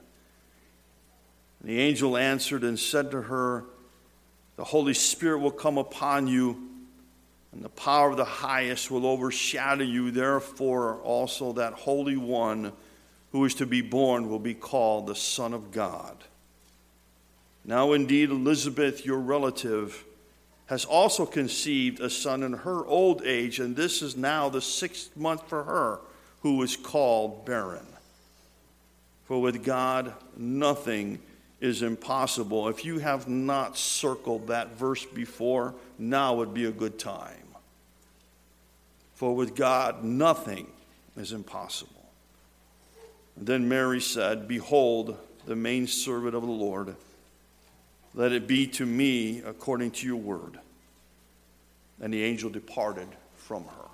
And 1.61 1.69
the 1.69 1.79
angel 1.79 2.17
answered 2.17 2.63
and 2.63 2.79
said 2.79 3.11
to 3.11 3.21
her, 3.23 3.65
The 4.57 4.63
Holy 4.63 4.93
Spirit 4.93 5.39
will 5.39 5.51
come 5.51 5.77
upon 5.77 6.27
you, 6.27 6.69
and 7.51 7.63
the 7.63 7.69
power 7.69 8.09
of 8.09 8.17
the 8.17 8.25
highest 8.25 8.89
will 8.89 9.05
overshadow 9.05 9.83
you. 9.83 10.11
Therefore, 10.11 10.95
also 11.01 11.53
that 11.53 11.73
Holy 11.73 12.17
One 12.17 12.73
who 13.31 13.45
is 13.45 13.55
to 13.55 13.65
be 13.65 13.81
born 13.81 14.29
will 14.29 14.39
be 14.39 14.53
called 14.53 15.07
the 15.07 15.15
Son 15.15 15.53
of 15.53 15.71
God. 15.71 16.17
Now, 17.63 17.93
indeed, 17.93 18.29
Elizabeth, 18.29 19.05
your 19.05 19.19
relative, 19.19 20.03
has 20.65 20.83
also 20.83 21.25
conceived 21.25 21.99
a 21.99 22.09
son 22.09 22.43
in 22.43 22.53
her 22.53 22.85
old 22.85 23.21
age, 23.23 23.59
and 23.59 23.75
this 23.75 24.01
is 24.01 24.15
now 24.15 24.49
the 24.49 24.61
sixth 24.61 25.15
month 25.15 25.47
for 25.47 25.63
her, 25.63 25.99
who 26.41 26.61
is 26.63 26.75
called 26.75 27.45
barren. 27.45 27.85
For 29.25 29.41
with 29.41 29.63
God, 29.63 30.13
nothing 30.35 31.19
is 31.61 31.83
impossible. 31.83 32.67
If 32.67 32.83
you 32.83 32.99
have 32.99 33.29
not 33.29 33.77
circled 33.77 34.47
that 34.47 34.75
verse 34.75 35.05
before, 35.05 35.75
now 35.97 36.33
would 36.35 36.53
be 36.53 36.65
a 36.65 36.71
good 36.71 36.97
time. 36.97 37.37
For 39.13 39.35
with 39.35 39.55
God, 39.55 40.03
nothing 40.03 40.67
is 41.15 41.31
impossible. 41.31 42.09
And 43.37 43.45
then 43.45 43.69
Mary 43.69 44.01
said, 44.01 44.47
Behold, 44.47 45.17
the 45.45 45.55
main 45.55 45.85
servant 45.85 46.35
of 46.35 46.41
the 46.41 46.49
Lord. 46.49 46.95
Let 48.13 48.31
it 48.31 48.47
be 48.47 48.67
to 48.67 48.85
me 48.85 49.41
according 49.45 49.91
to 49.91 50.07
your 50.07 50.17
word. 50.17 50.59
And 52.01 52.11
the 52.11 52.23
angel 52.23 52.49
departed 52.49 53.07
from 53.37 53.65
her. 53.65 53.91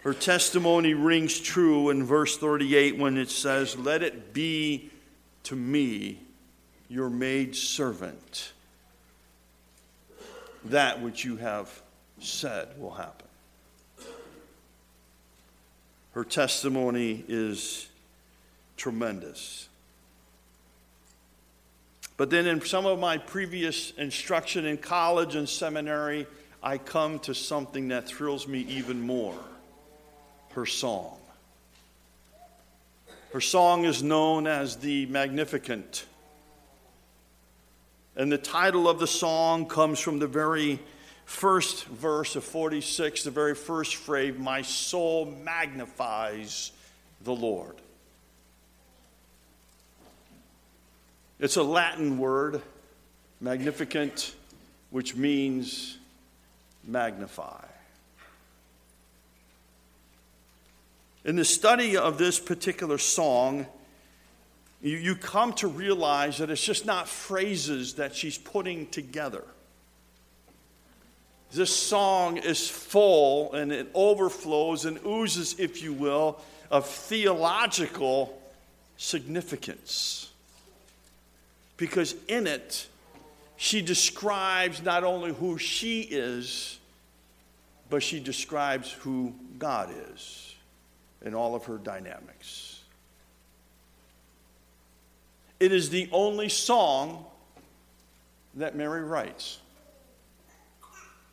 Her 0.00 0.12
testimony 0.12 0.92
rings 0.92 1.40
true 1.40 1.88
in 1.88 2.04
verse 2.04 2.36
38 2.36 2.98
when 2.98 3.16
it 3.16 3.30
says, 3.30 3.78
Let 3.78 4.02
it 4.02 4.34
be 4.34 4.90
to 5.44 5.56
me, 5.56 6.20
your 6.88 7.08
maid 7.08 7.54
servant. 7.56 8.52
That 10.66 11.00
which 11.02 11.24
you 11.24 11.36
have 11.36 11.82
said 12.18 12.68
will 12.78 12.92
happen. 12.92 13.26
Her 16.12 16.24
testimony 16.24 17.24
is 17.28 17.88
tremendous. 18.76 19.68
But 22.16 22.30
then, 22.30 22.46
in 22.46 22.64
some 22.64 22.86
of 22.86 22.98
my 23.00 23.18
previous 23.18 23.90
instruction 23.92 24.64
in 24.64 24.78
college 24.78 25.34
and 25.34 25.48
seminary, 25.48 26.26
I 26.62 26.78
come 26.78 27.18
to 27.20 27.34
something 27.34 27.88
that 27.88 28.06
thrills 28.06 28.46
me 28.46 28.60
even 28.60 29.00
more 29.00 29.36
her 30.52 30.64
song. 30.64 31.18
Her 33.34 33.40
song 33.40 33.84
is 33.84 34.00
known 34.00 34.46
as 34.46 34.76
the 34.76 35.06
Magnificat. 35.06 36.04
And 38.14 38.30
the 38.30 38.38
title 38.38 38.88
of 38.88 39.00
the 39.00 39.08
song 39.08 39.66
comes 39.66 39.98
from 39.98 40.20
the 40.20 40.28
very 40.28 40.78
first 41.24 41.84
verse 41.86 42.36
of 42.36 42.44
46, 42.44 43.24
the 43.24 43.32
very 43.32 43.56
first 43.56 43.96
phrase 43.96 44.38
My 44.38 44.62
soul 44.62 45.26
magnifies 45.42 46.70
the 47.24 47.34
Lord. 47.34 47.74
It's 51.40 51.56
a 51.56 51.64
Latin 51.64 52.18
word, 52.18 52.62
magnificat, 53.40 54.32
which 54.90 55.16
means 55.16 55.98
magnify. 56.84 57.64
In 61.24 61.36
the 61.36 61.44
study 61.44 61.96
of 61.96 62.18
this 62.18 62.38
particular 62.38 62.98
song, 62.98 63.66
you, 64.82 64.98
you 64.98 65.16
come 65.16 65.54
to 65.54 65.68
realize 65.68 66.38
that 66.38 66.50
it's 66.50 66.62
just 66.62 66.84
not 66.84 67.08
phrases 67.08 67.94
that 67.94 68.14
she's 68.14 68.36
putting 68.36 68.86
together. 68.88 69.42
This 71.52 71.74
song 71.74 72.36
is 72.36 72.68
full 72.68 73.54
and 73.54 73.72
it 73.72 73.88
overflows 73.94 74.84
and 74.84 74.98
oozes, 75.06 75.58
if 75.58 75.82
you 75.82 75.94
will, 75.94 76.38
of 76.70 76.86
theological 76.86 78.38
significance. 78.98 80.30
Because 81.78 82.16
in 82.28 82.46
it, 82.46 82.86
she 83.56 83.80
describes 83.80 84.82
not 84.82 85.04
only 85.04 85.32
who 85.32 85.56
she 85.56 86.02
is, 86.02 86.78
but 87.88 88.02
she 88.02 88.20
describes 88.20 88.92
who 88.92 89.32
God 89.58 89.90
is 90.12 90.43
in 91.22 91.34
all 91.34 91.54
of 91.54 91.64
her 91.66 91.78
dynamics. 91.78 92.82
It 95.60 95.72
is 95.72 95.90
the 95.90 96.08
only 96.12 96.48
song 96.48 97.24
that 98.54 98.76
Mary 98.76 99.02
writes. 99.02 99.58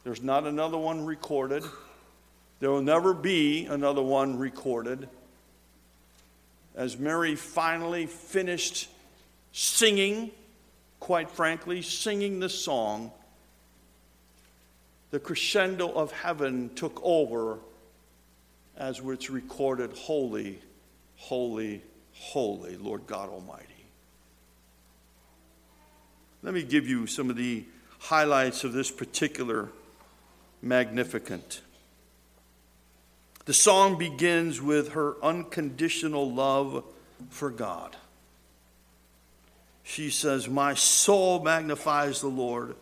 There's 0.04 0.22
not 0.22 0.46
another 0.48 0.78
one 0.78 1.06
recorded. 1.06 1.64
There 2.60 2.70
will 2.70 2.82
never 2.82 3.14
be 3.14 3.66
another 3.66 4.02
one 4.02 4.38
recorded. 4.38 5.10
As 6.76 6.98
Mary 6.98 7.36
finally 7.36 8.06
finished 8.06 8.90
singing, 9.52 10.32
quite 11.00 11.30
frankly, 11.30 11.82
singing 11.82 12.40
the 12.40 12.50
song, 12.50 13.12
the 15.12 15.20
crescendo 15.20 15.92
of 15.92 16.12
heaven 16.12 16.72
took 16.76 17.00
over 17.04 17.60
as 18.78 19.00
it's 19.00 19.30
recorded 19.30 19.94
Holy, 19.94 20.60
holy, 21.16 21.82
holy, 22.14 22.78
Lord 22.78 23.08
God 23.08 23.30
Almighty. 23.30 23.66
Let 26.44 26.54
me 26.54 26.64
give 26.64 26.88
you 26.88 27.06
some 27.06 27.30
of 27.30 27.36
the 27.36 27.66
highlights 28.00 28.64
of 28.64 28.74
this 28.74 28.90
particular 28.90 29.70
Magnificat. 30.62 31.62
The 33.46 33.54
song 33.54 33.98
begins 33.98 34.62
with 34.62 34.90
her 34.90 35.16
unconditional 35.24 36.32
love 36.32 36.84
for 37.30 37.50
God. 37.50 37.96
She 39.84 40.10
says, 40.10 40.48
My 40.48 40.74
soul 40.74 41.42
magnifies 41.42 42.22
the 42.22 42.28
Lord, 42.28 42.76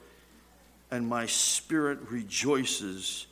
and 0.92 1.08
my 1.08 1.26
spirit 1.26 2.00
rejoices 2.10 3.26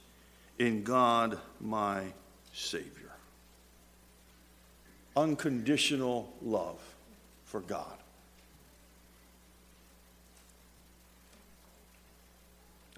in 0.58 0.84
God 0.84 1.38
my 1.60 2.06
Savior. 2.58 3.12
Unconditional 5.16 6.34
love 6.42 6.80
for 7.46 7.62
God. 7.62 7.86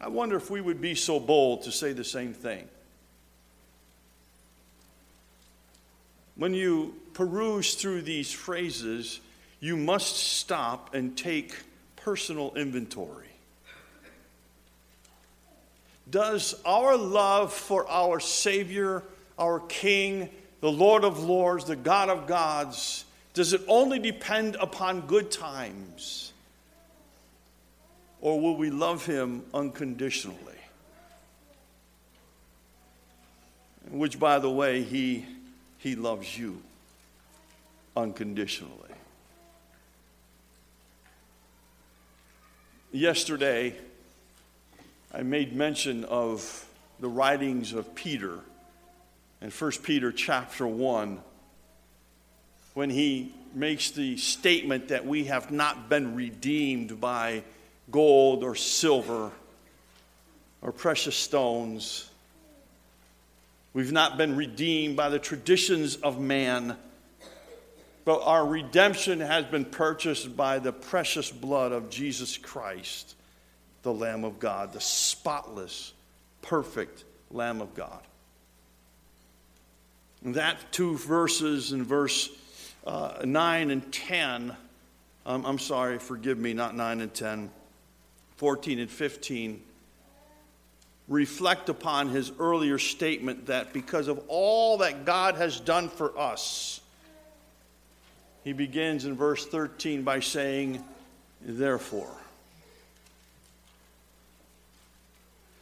I 0.01 0.07
wonder 0.07 0.37
if 0.37 0.49
we 0.49 0.61
would 0.61 0.79
be 0.79 0.95
so 0.95 1.19
bold 1.19 1.63
to 1.63 1.73
say 1.73 1.91
the 1.91 2.05
same 2.05 2.33
thing. 2.33 2.67
When 6.35 6.53
you 6.53 6.95
peruse 7.13 7.75
through 7.75 8.03
these 8.03 8.31
phrases, 8.31 9.19
you 9.59 9.75
must 9.75 10.15
stop 10.15 10.95
and 10.95 11.17
take 11.17 11.53
personal 11.97 12.53
inventory. 12.55 13.27
Does 16.09 16.55
our 16.65 16.95
love 16.95 17.51
for 17.51 17.85
our 17.89 18.21
Savior, 18.21 19.03
our 19.39 19.61
King, 19.61 20.29
the 20.61 20.71
Lord 20.71 21.03
of 21.03 21.23
Lords, 21.23 21.65
the 21.65 21.75
God 21.75 22.09
of 22.09 22.27
gods, 22.27 23.05
does 23.33 23.53
it 23.53 23.61
only 23.67 23.99
depend 23.99 24.55
upon 24.55 25.01
good 25.01 25.31
times? 25.31 26.33
Or 28.21 28.39
will 28.39 28.57
we 28.57 28.69
love 28.69 29.05
Him 29.05 29.43
unconditionally? 29.53 30.37
Which, 33.89 34.19
by 34.19 34.39
the 34.39 34.49
way, 34.49 34.83
He, 34.83 35.25
he 35.77 35.95
loves 35.95 36.37
you 36.37 36.61
unconditionally. 37.95 38.73
Yesterday, 42.91 43.75
I 45.13 45.21
made 45.21 45.55
mention 45.55 46.03
of 46.05 46.67
the 46.99 47.07
writings 47.07 47.71
of 47.71 47.95
Peter 47.95 48.39
in 49.41 49.49
1 49.49 49.71
Peter 49.83 50.11
chapter 50.11 50.67
1 50.67 51.19
when 52.73 52.89
he 52.89 53.33
makes 53.53 53.91
the 53.91 54.17
statement 54.17 54.89
that 54.89 55.05
we 55.05 55.25
have 55.25 55.51
not 55.51 55.89
been 55.89 56.15
redeemed 56.15 57.01
by 57.01 57.43
gold 57.91 58.43
or 58.43 58.55
silver 58.55 59.31
or 60.61 60.71
precious 60.71 61.15
stones. 61.15 62.09
We've 63.73 63.91
not 63.91 64.17
been 64.17 64.35
redeemed 64.35 64.95
by 64.95 65.09
the 65.09 65.19
traditions 65.19 65.95
of 65.95 66.19
man 66.19 66.77
but 68.09 68.23
our 68.23 68.43
redemption 68.43 69.19
has 69.19 69.45
been 69.45 69.65
purchased 69.65 70.35
by 70.35 70.57
the 70.57 70.71
precious 70.73 71.29
blood 71.29 71.71
of 71.71 71.91
Jesus 71.91 72.37
Christ, 72.37 73.13
the 73.83 73.93
Lamb 73.93 74.23
of 74.23 74.39
God, 74.39 74.73
the 74.73 74.81
spotless, 74.81 75.93
perfect 76.41 77.03
Lamb 77.29 77.61
of 77.61 77.75
God. 77.75 78.01
That 80.23 80.57
two 80.71 80.97
verses 80.97 81.71
in 81.71 81.83
verse 81.83 82.29
uh, 82.85 83.21
9 83.23 83.71
and 83.71 83.91
10, 83.91 84.55
um, 85.25 85.45
I'm 85.45 85.59
sorry, 85.59 85.99
forgive 85.99 86.37
me, 86.37 86.53
not 86.53 86.75
9 86.75 87.01
and 87.01 87.13
10, 87.13 87.51
14 88.37 88.79
and 88.79 88.89
15, 88.89 89.61
reflect 91.07 91.69
upon 91.69 92.09
his 92.09 92.31
earlier 92.39 92.77
statement 92.77 93.47
that 93.47 93.73
because 93.73 94.07
of 94.07 94.21
all 94.27 94.77
that 94.79 95.05
God 95.05 95.35
has 95.35 95.59
done 95.59 95.89
for 95.89 96.17
us, 96.17 96.81
he 98.43 98.53
begins 98.53 99.05
in 99.05 99.15
verse 99.15 99.45
13 99.45 100.03
by 100.03 100.19
saying, 100.19 100.83
Therefore. 101.41 102.11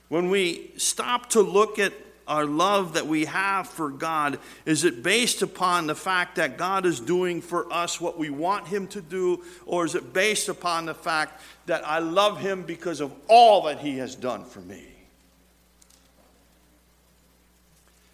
When 0.09 0.29
we 0.29 0.71
stop 0.77 1.29
to 1.31 1.41
look 1.41 1.79
at 1.79 1.93
our 2.27 2.45
love 2.45 2.93
that 2.93 3.07
we 3.07 3.25
have 3.25 3.67
for 3.67 3.89
God, 3.89 4.39
is 4.65 4.83
it 4.83 5.03
based 5.03 5.41
upon 5.41 5.87
the 5.87 5.95
fact 5.95 6.35
that 6.35 6.57
God 6.57 6.85
is 6.85 6.99
doing 6.99 7.41
for 7.41 7.71
us 7.71 8.01
what 8.01 8.17
we 8.17 8.29
want 8.29 8.67
Him 8.67 8.87
to 8.87 9.01
do, 9.01 9.43
or 9.65 9.85
is 9.85 9.95
it 9.95 10.13
based 10.13 10.49
upon 10.49 10.85
the 10.85 10.93
fact 10.93 11.41
that 11.65 11.87
I 11.87 11.99
love 11.99 12.39
Him 12.39 12.63
because 12.63 13.01
of 13.01 13.13
all 13.27 13.63
that 13.63 13.79
He 13.79 13.97
has 13.97 14.15
done 14.15 14.43
for 14.43 14.59
me? 14.59 14.83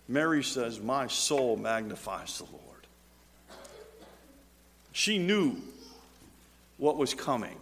Mary 0.07 0.43
says, 0.43 0.79
My 0.79 1.07
soul 1.07 1.57
magnifies 1.57 2.37
the 2.37 2.45
Lord. 2.45 2.61
She 4.91 5.17
knew 5.17 5.55
what 6.77 6.97
was 6.97 7.13
coming. 7.13 7.55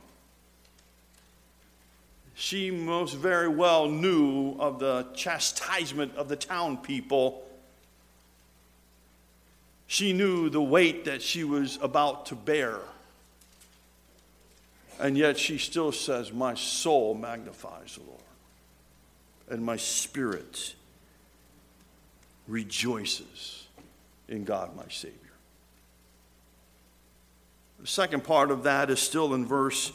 She 2.41 2.71
most 2.71 3.13
very 3.17 3.47
well 3.47 3.87
knew 3.87 4.55
of 4.57 4.79
the 4.79 5.05
chastisement 5.13 6.15
of 6.15 6.27
the 6.27 6.35
town 6.35 6.77
people. 6.77 7.47
She 9.85 10.11
knew 10.11 10.49
the 10.49 10.59
weight 10.59 11.05
that 11.05 11.21
she 11.21 11.43
was 11.43 11.77
about 11.83 12.25
to 12.25 12.35
bear. 12.35 12.79
And 14.99 15.15
yet 15.15 15.37
she 15.37 15.59
still 15.59 15.91
says, 15.91 16.33
My 16.33 16.55
soul 16.55 17.13
magnifies 17.13 17.93
the 17.93 18.01
Lord, 18.09 18.23
and 19.51 19.63
my 19.63 19.77
spirit 19.77 20.73
rejoices 22.47 23.67
in 24.27 24.45
God, 24.45 24.75
my 24.75 24.87
Savior. 24.89 25.15
The 27.81 27.87
second 27.87 28.23
part 28.23 28.49
of 28.49 28.63
that 28.63 28.89
is 28.89 28.99
still 28.99 29.35
in 29.35 29.45
verse 29.45 29.91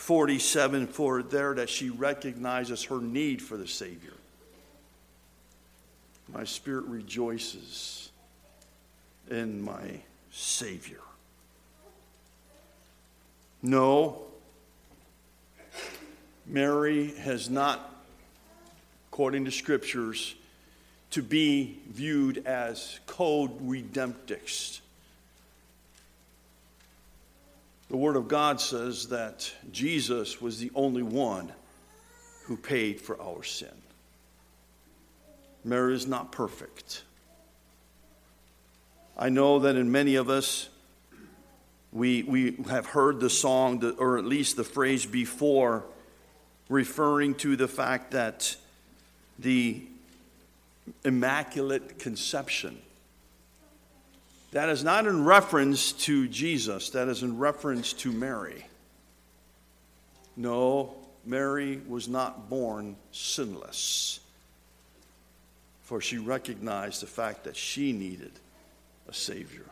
47 0.00 0.86
for 0.86 1.22
there 1.22 1.54
that 1.54 1.68
she 1.68 1.90
recognizes 1.90 2.84
her 2.84 3.02
need 3.02 3.42
for 3.42 3.58
the 3.58 3.68
Savior. 3.68 4.14
My 6.32 6.44
spirit 6.44 6.86
rejoices 6.86 8.10
in 9.30 9.60
my 9.60 10.00
Savior. 10.32 11.02
No, 13.62 14.22
Mary 16.46 17.14
has 17.18 17.50
not, 17.50 18.02
according 19.12 19.44
to 19.44 19.50
scriptures, 19.50 20.34
to 21.10 21.22
be 21.22 21.78
viewed 21.90 22.46
as 22.46 22.98
code 23.06 23.50
redemptrix 23.60 24.80
the 27.90 27.96
Word 27.96 28.14
of 28.14 28.28
God 28.28 28.60
says 28.60 29.08
that 29.08 29.52
Jesus 29.72 30.40
was 30.40 30.60
the 30.60 30.70
only 30.76 31.02
one 31.02 31.52
who 32.44 32.56
paid 32.56 33.00
for 33.00 33.20
our 33.20 33.42
sin. 33.42 33.68
Mary 35.64 35.94
is 35.94 36.06
not 36.06 36.30
perfect. 36.30 37.02
I 39.18 39.28
know 39.28 39.58
that 39.58 39.74
in 39.74 39.90
many 39.90 40.14
of 40.14 40.30
us, 40.30 40.68
we, 41.92 42.22
we 42.22 42.56
have 42.68 42.86
heard 42.86 43.18
the 43.18 43.28
song, 43.28 43.82
or 43.98 44.18
at 44.18 44.24
least 44.24 44.56
the 44.56 44.62
phrase 44.62 45.04
before, 45.04 45.84
referring 46.68 47.34
to 47.34 47.56
the 47.56 47.66
fact 47.66 48.12
that 48.12 48.54
the 49.40 49.82
Immaculate 51.04 51.98
Conception 51.98 52.78
that 54.52 54.68
is 54.68 54.82
not 54.82 55.06
in 55.06 55.24
reference 55.24 55.92
to 55.92 56.28
Jesus, 56.28 56.90
that 56.90 57.08
is 57.08 57.22
in 57.22 57.38
reference 57.38 57.92
to 57.94 58.10
Mary. 58.10 58.66
No, 60.36 60.94
Mary 61.24 61.80
was 61.86 62.08
not 62.08 62.48
born 62.48 62.96
sinless, 63.12 64.20
for 65.82 66.00
she 66.00 66.18
recognized 66.18 67.02
the 67.02 67.06
fact 67.06 67.44
that 67.44 67.56
she 67.56 67.92
needed 67.92 68.32
a 69.08 69.14
Savior. 69.14 69.66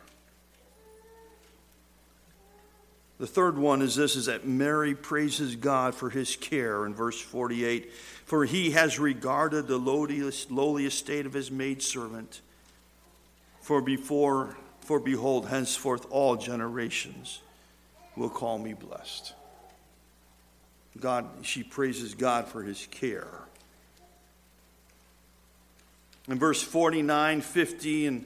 The 3.19 3.27
third 3.27 3.57
one 3.57 3.81
is 3.81 3.95
this 3.95 4.15
is 4.15 4.27
that 4.27 4.47
Mary 4.47 4.95
praises 4.95 5.57
God 5.57 5.93
for 5.93 6.09
his 6.09 6.37
care 6.37 6.85
in 6.85 6.93
verse 6.93 7.19
48 7.19 7.91
for 8.29 8.45
he 8.45 8.69
has 8.71 8.99
regarded 8.99 9.65
the 9.65 9.79
lowliest, 9.79 10.51
lowliest 10.51 10.99
state 10.99 11.25
of 11.25 11.33
his 11.33 11.49
maidservant 11.49 12.41
for 13.59 13.81
before 13.81 14.55
for 14.89 14.99
behold, 14.99 15.47
henceforth 15.47 16.07
all 16.09 16.35
generations 16.35 17.41
will 18.15 18.27
call 18.27 18.57
me 18.57 18.73
blessed. 18.73 19.35
God, 20.99 21.27
she 21.43 21.61
praises 21.61 22.15
God 22.15 22.47
for 22.47 22.63
his 22.63 22.87
care. 22.89 23.27
In 26.27 26.39
verse 26.39 26.63
49, 26.63 27.41
50, 27.41 28.07
and 28.07 28.25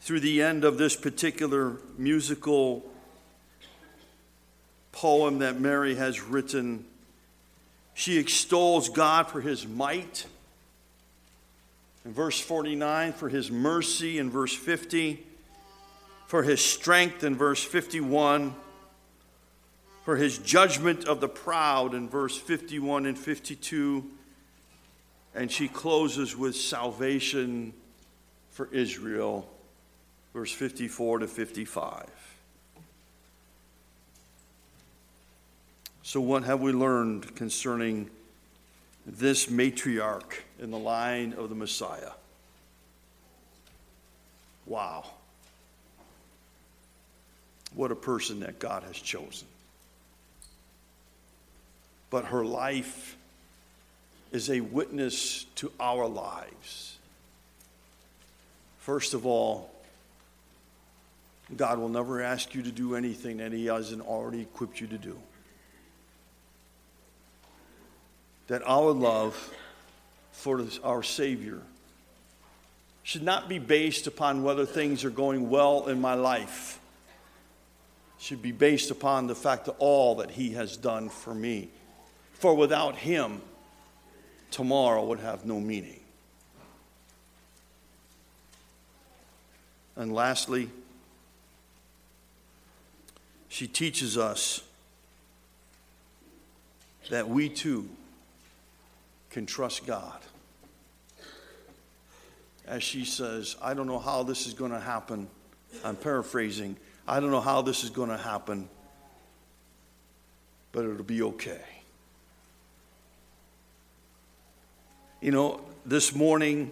through 0.00 0.20
the 0.20 0.40
end 0.40 0.62
of 0.62 0.78
this 0.78 0.94
particular 0.94 1.78
musical 1.96 2.88
poem 4.92 5.40
that 5.40 5.60
Mary 5.60 5.96
has 5.96 6.22
written, 6.22 6.84
she 7.94 8.18
extols 8.18 8.88
God 8.88 9.26
for 9.26 9.40
his 9.40 9.66
might. 9.66 10.26
In 12.04 12.12
verse 12.12 12.38
49, 12.38 13.14
for 13.14 13.28
his 13.28 13.50
mercy. 13.50 14.20
In 14.20 14.30
verse 14.30 14.54
50, 14.54 15.24
for 16.28 16.42
his 16.42 16.62
strength 16.62 17.24
in 17.24 17.34
verse 17.34 17.64
51, 17.64 18.54
for 20.04 20.14
his 20.14 20.36
judgment 20.36 21.08
of 21.08 21.22
the 21.22 21.28
proud 21.28 21.94
in 21.94 22.06
verse 22.06 22.36
51 22.36 23.06
and 23.06 23.18
52. 23.18 24.04
And 25.34 25.50
she 25.50 25.68
closes 25.68 26.36
with 26.36 26.54
salvation 26.54 27.72
for 28.50 28.68
Israel, 28.72 29.48
verse 30.34 30.52
54 30.52 31.20
to 31.20 31.26
55. 31.26 32.06
So, 36.02 36.20
what 36.20 36.42
have 36.44 36.60
we 36.60 36.72
learned 36.72 37.34
concerning 37.36 38.10
this 39.06 39.46
matriarch 39.46 40.42
in 40.60 40.70
the 40.70 40.78
line 40.78 41.32
of 41.32 41.48
the 41.48 41.54
Messiah? 41.54 42.12
Wow. 44.66 45.06
What 47.78 47.92
a 47.92 47.94
person 47.94 48.40
that 48.40 48.58
God 48.58 48.82
has 48.82 48.96
chosen. 48.96 49.46
But 52.10 52.24
her 52.24 52.44
life 52.44 53.16
is 54.32 54.50
a 54.50 54.60
witness 54.60 55.44
to 55.54 55.70
our 55.78 56.08
lives. 56.08 56.98
First 58.80 59.14
of 59.14 59.26
all, 59.26 59.70
God 61.56 61.78
will 61.78 61.88
never 61.88 62.20
ask 62.20 62.52
you 62.52 62.62
to 62.62 62.72
do 62.72 62.96
anything 62.96 63.36
that 63.36 63.52
He 63.52 63.66
hasn't 63.66 64.02
already 64.02 64.40
equipped 64.40 64.80
you 64.80 64.88
to 64.88 64.98
do. 64.98 65.16
That 68.48 68.62
our 68.66 68.90
love 68.90 69.54
for 70.32 70.64
our 70.82 71.04
Savior 71.04 71.60
should 73.04 73.22
not 73.22 73.48
be 73.48 73.60
based 73.60 74.08
upon 74.08 74.42
whether 74.42 74.66
things 74.66 75.04
are 75.04 75.10
going 75.10 75.48
well 75.48 75.86
in 75.86 76.00
my 76.00 76.14
life. 76.14 76.77
Should 78.20 78.42
be 78.42 78.52
based 78.52 78.90
upon 78.90 79.26
the 79.26 79.34
fact 79.34 79.68
of 79.68 79.76
all 79.78 80.16
that 80.16 80.32
He 80.32 80.50
has 80.50 80.76
done 80.76 81.08
for 81.08 81.34
me. 81.34 81.68
For 82.32 82.54
without 82.54 82.96
Him, 82.96 83.40
tomorrow 84.50 85.04
would 85.04 85.20
have 85.20 85.44
no 85.44 85.60
meaning. 85.60 86.00
And 89.96 90.12
lastly, 90.12 90.70
she 93.48 93.66
teaches 93.66 94.16
us 94.16 94.62
that 97.10 97.28
we 97.28 97.48
too 97.48 97.88
can 99.30 99.46
trust 99.46 99.86
God. 99.86 100.20
As 102.66 102.82
she 102.82 103.04
says, 103.04 103.56
I 103.62 103.74
don't 103.74 103.86
know 103.86 103.98
how 103.98 104.22
this 104.22 104.46
is 104.46 104.54
going 104.54 104.72
to 104.72 104.80
happen. 104.80 105.28
I'm 105.84 105.96
paraphrasing. 105.96 106.76
I 107.08 107.20
don't 107.20 107.30
know 107.30 107.40
how 107.40 107.62
this 107.62 107.84
is 107.84 107.90
going 107.90 108.10
to 108.10 108.18
happen, 108.18 108.68
but 110.72 110.84
it'll 110.84 111.02
be 111.02 111.22
okay. 111.22 111.62
You 115.22 115.30
know, 115.30 115.62
this 115.86 116.14
morning, 116.14 116.70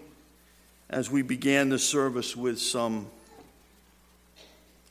as 0.91 1.09
we 1.09 1.23
began 1.23 1.69
the 1.69 1.79
service 1.79 2.35
with 2.35 2.59
some 2.59 3.07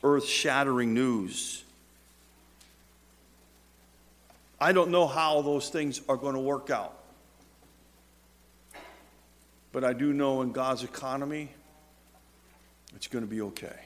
earth 0.03 0.27
shattering 0.27 0.93
news, 0.93 1.63
I 4.61 4.73
don't 4.73 4.91
know 4.91 5.07
how 5.07 5.43
those 5.43 5.69
things 5.69 6.01
are 6.09 6.17
going 6.17 6.35
to 6.35 6.41
work 6.41 6.71
out. 6.71 6.99
But 9.71 9.85
I 9.85 9.93
do 9.93 10.13
know 10.13 10.43
in 10.43 10.51
God's 10.51 10.83
economy, 10.83 11.51
it's 12.97 13.07
going 13.07 13.23
to 13.23 13.31
be 13.31 13.43
okay. 13.43 13.77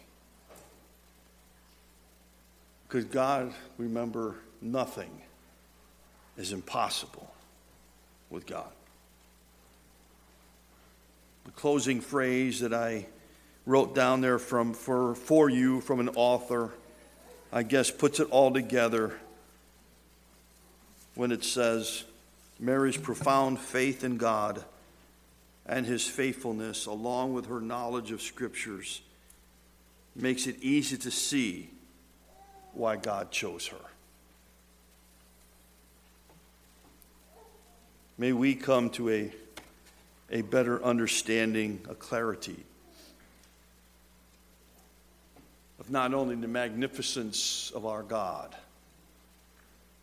Because 2.91 3.05
God, 3.05 3.55
remember, 3.79 4.35
nothing 4.61 5.23
is 6.37 6.51
impossible 6.51 7.33
with 8.31 8.47
God. 8.47 8.67
The 11.45 11.53
closing 11.53 12.01
phrase 12.01 12.59
that 12.61 12.75
I 12.75 13.07
wrote 13.65 13.95
down 13.95 14.23
there 14.23 14.41
from 14.41 14.75
for, 14.75 15.15
for 15.15 15.49
you 15.49 15.81
from 15.81 16.01
an 16.01 16.09
author, 16.17 16.73
I 17.53 17.63
guess 17.63 17.93
puts 17.93 18.19
it 18.19 18.27
all 18.33 18.53
together 18.53 19.17
when 21.15 21.31
it 21.31 21.45
says, 21.45 22.03
Mary's 22.59 22.97
profound 22.97 23.61
faith 23.61 24.03
in 24.03 24.17
God 24.17 24.65
and 25.65 25.87
his 25.87 26.09
faithfulness, 26.09 26.87
along 26.87 27.35
with 27.35 27.47
her 27.47 27.61
knowledge 27.61 28.11
of 28.11 28.21
scriptures, 28.21 29.01
makes 30.17 30.49
it 30.49 30.57
easy 30.61 30.97
to 30.97 31.13
see 31.13 31.71
why 32.73 32.97
God 32.97 33.31
chose 33.31 33.67
her. 33.69 33.77
May 38.19 38.33
we 38.33 38.55
come 38.55 38.91
to 38.91 39.09
a 39.11 39.33
a 40.31 40.43
better 40.43 40.83
understanding, 40.83 41.81
a 41.89 41.95
clarity 41.95 42.65
of 45.81 45.91
not 45.91 46.15
only 46.15 46.37
the 46.37 46.49
magnificence 46.49 47.73
of 47.75 47.85
our 47.85 48.03
God, 48.03 48.55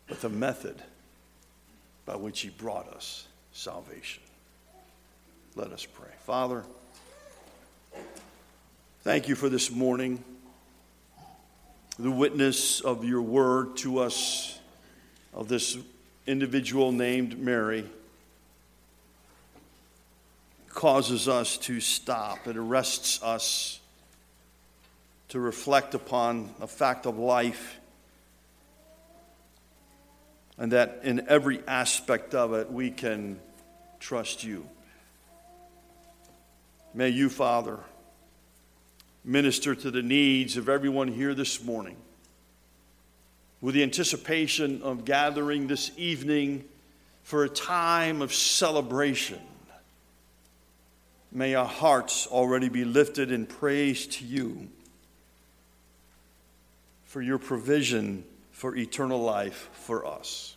but 0.08 0.22
the 0.22 0.30
method 0.30 0.82
by 2.06 2.16
which 2.16 2.42
He 2.42 2.50
brought 2.50 2.88
us 2.94 3.28
salvation. 3.54 4.24
Let 5.56 5.72
us 5.72 5.86
pray. 5.86 6.12
Father, 6.26 6.64
thank 9.02 9.28
you 9.28 9.36
for 9.36 9.50
this 9.50 9.72
morning, 9.72 10.24
the 12.00 12.12
witness 12.12 12.80
of 12.80 13.04
your 13.04 13.22
word 13.22 13.78
to 13.78 14.00
us, 14.00 14.60
of 15.34 15.48
this 15.48 15.78
individual 16.28 16.92
named 16.92 17.40
Mary 17.40 17.86
causes 20.70 21.28
us 21.28 21.58
to 21.58 21.80
stop, 21.80 22.48
it 22.48 22.56
arrests 22.56 23.22
us 23.24 23.80
to 25.30 25.40
reflect 25.40 25.96
upon 25.96 26.54
a 26.62 26.68
fact 26.68 27.08
of 27.08 27.18
life, 27.18 27.80
and 30.60 30.72
that 30.72 31.00
in 31.04 31.28
every 31.28 31.62
aspect 31.68 32.36
of 32.36 32.54
it 32.54 32.72
we 32.72 32.92
can 32.92 33.40
trust 34.00 34.44
you. 34.44 34.68
May 36.94 37.10
you, 37.10 37.30
Father, 37.30 37.80
minister 39.24 39.76
to 39.76 39.92
the 39.92 40.02
needs 40.02 40.58
of 40.58 40.70
everyone 40.70 41.08
here 41.08 41.34
this 41.34 41.64
morning 41.64 41.98
with 43.62 43.76
the 43.76 43.84
anticipation 43.84 44.82
of 44.82 45.06
gathering 45.06 45.68
this 45.68 45.92
evening 45.98 46.64
for 47.24 47.44
a 47.44 47.50
time 47.50 48.22
of 48.22 48.34
celebration 48.34 49.42
May 51.32 51.56
our 51.56 51.66
hearts 51.66 52.28
already 52.28 52.70
be 52.70 52.86
lifted 52.86 53.32
in 53.32 53.46
praise 53.46 54.08
to 54.08 54.26
you 54.26 54.70
for 57.06 57.22
your 57.22 57.38
provision 57.38 58.24
for 58.52 58.76
eternal 58.76 59.22
life 59.22 59.70
for 59.74 60.06
us. 60.06 60.56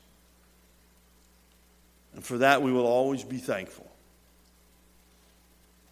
And 2.15 2.25
for 2.25 2.39
that, 2.39 2.63
we 2.63 2.73
will 2.73 2.87
always 2.87 3.25
be 3.25 3.39
thankful. 3.39 3.90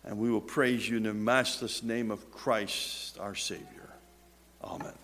And 0.05 0.19
we 0.19 0.31
will 0.31 0.41
praise 0.41 0.89
you 0.89 0.97
in 0.97 1.03
the 1.03 1.15
matchless 1.15 1.83
name 1.83 2.11
of 2.11 2.31
Christ, 2.31 3.19
our 3.19 3.35
Savior. 3.35 3.91
Amen. 4.63 4.95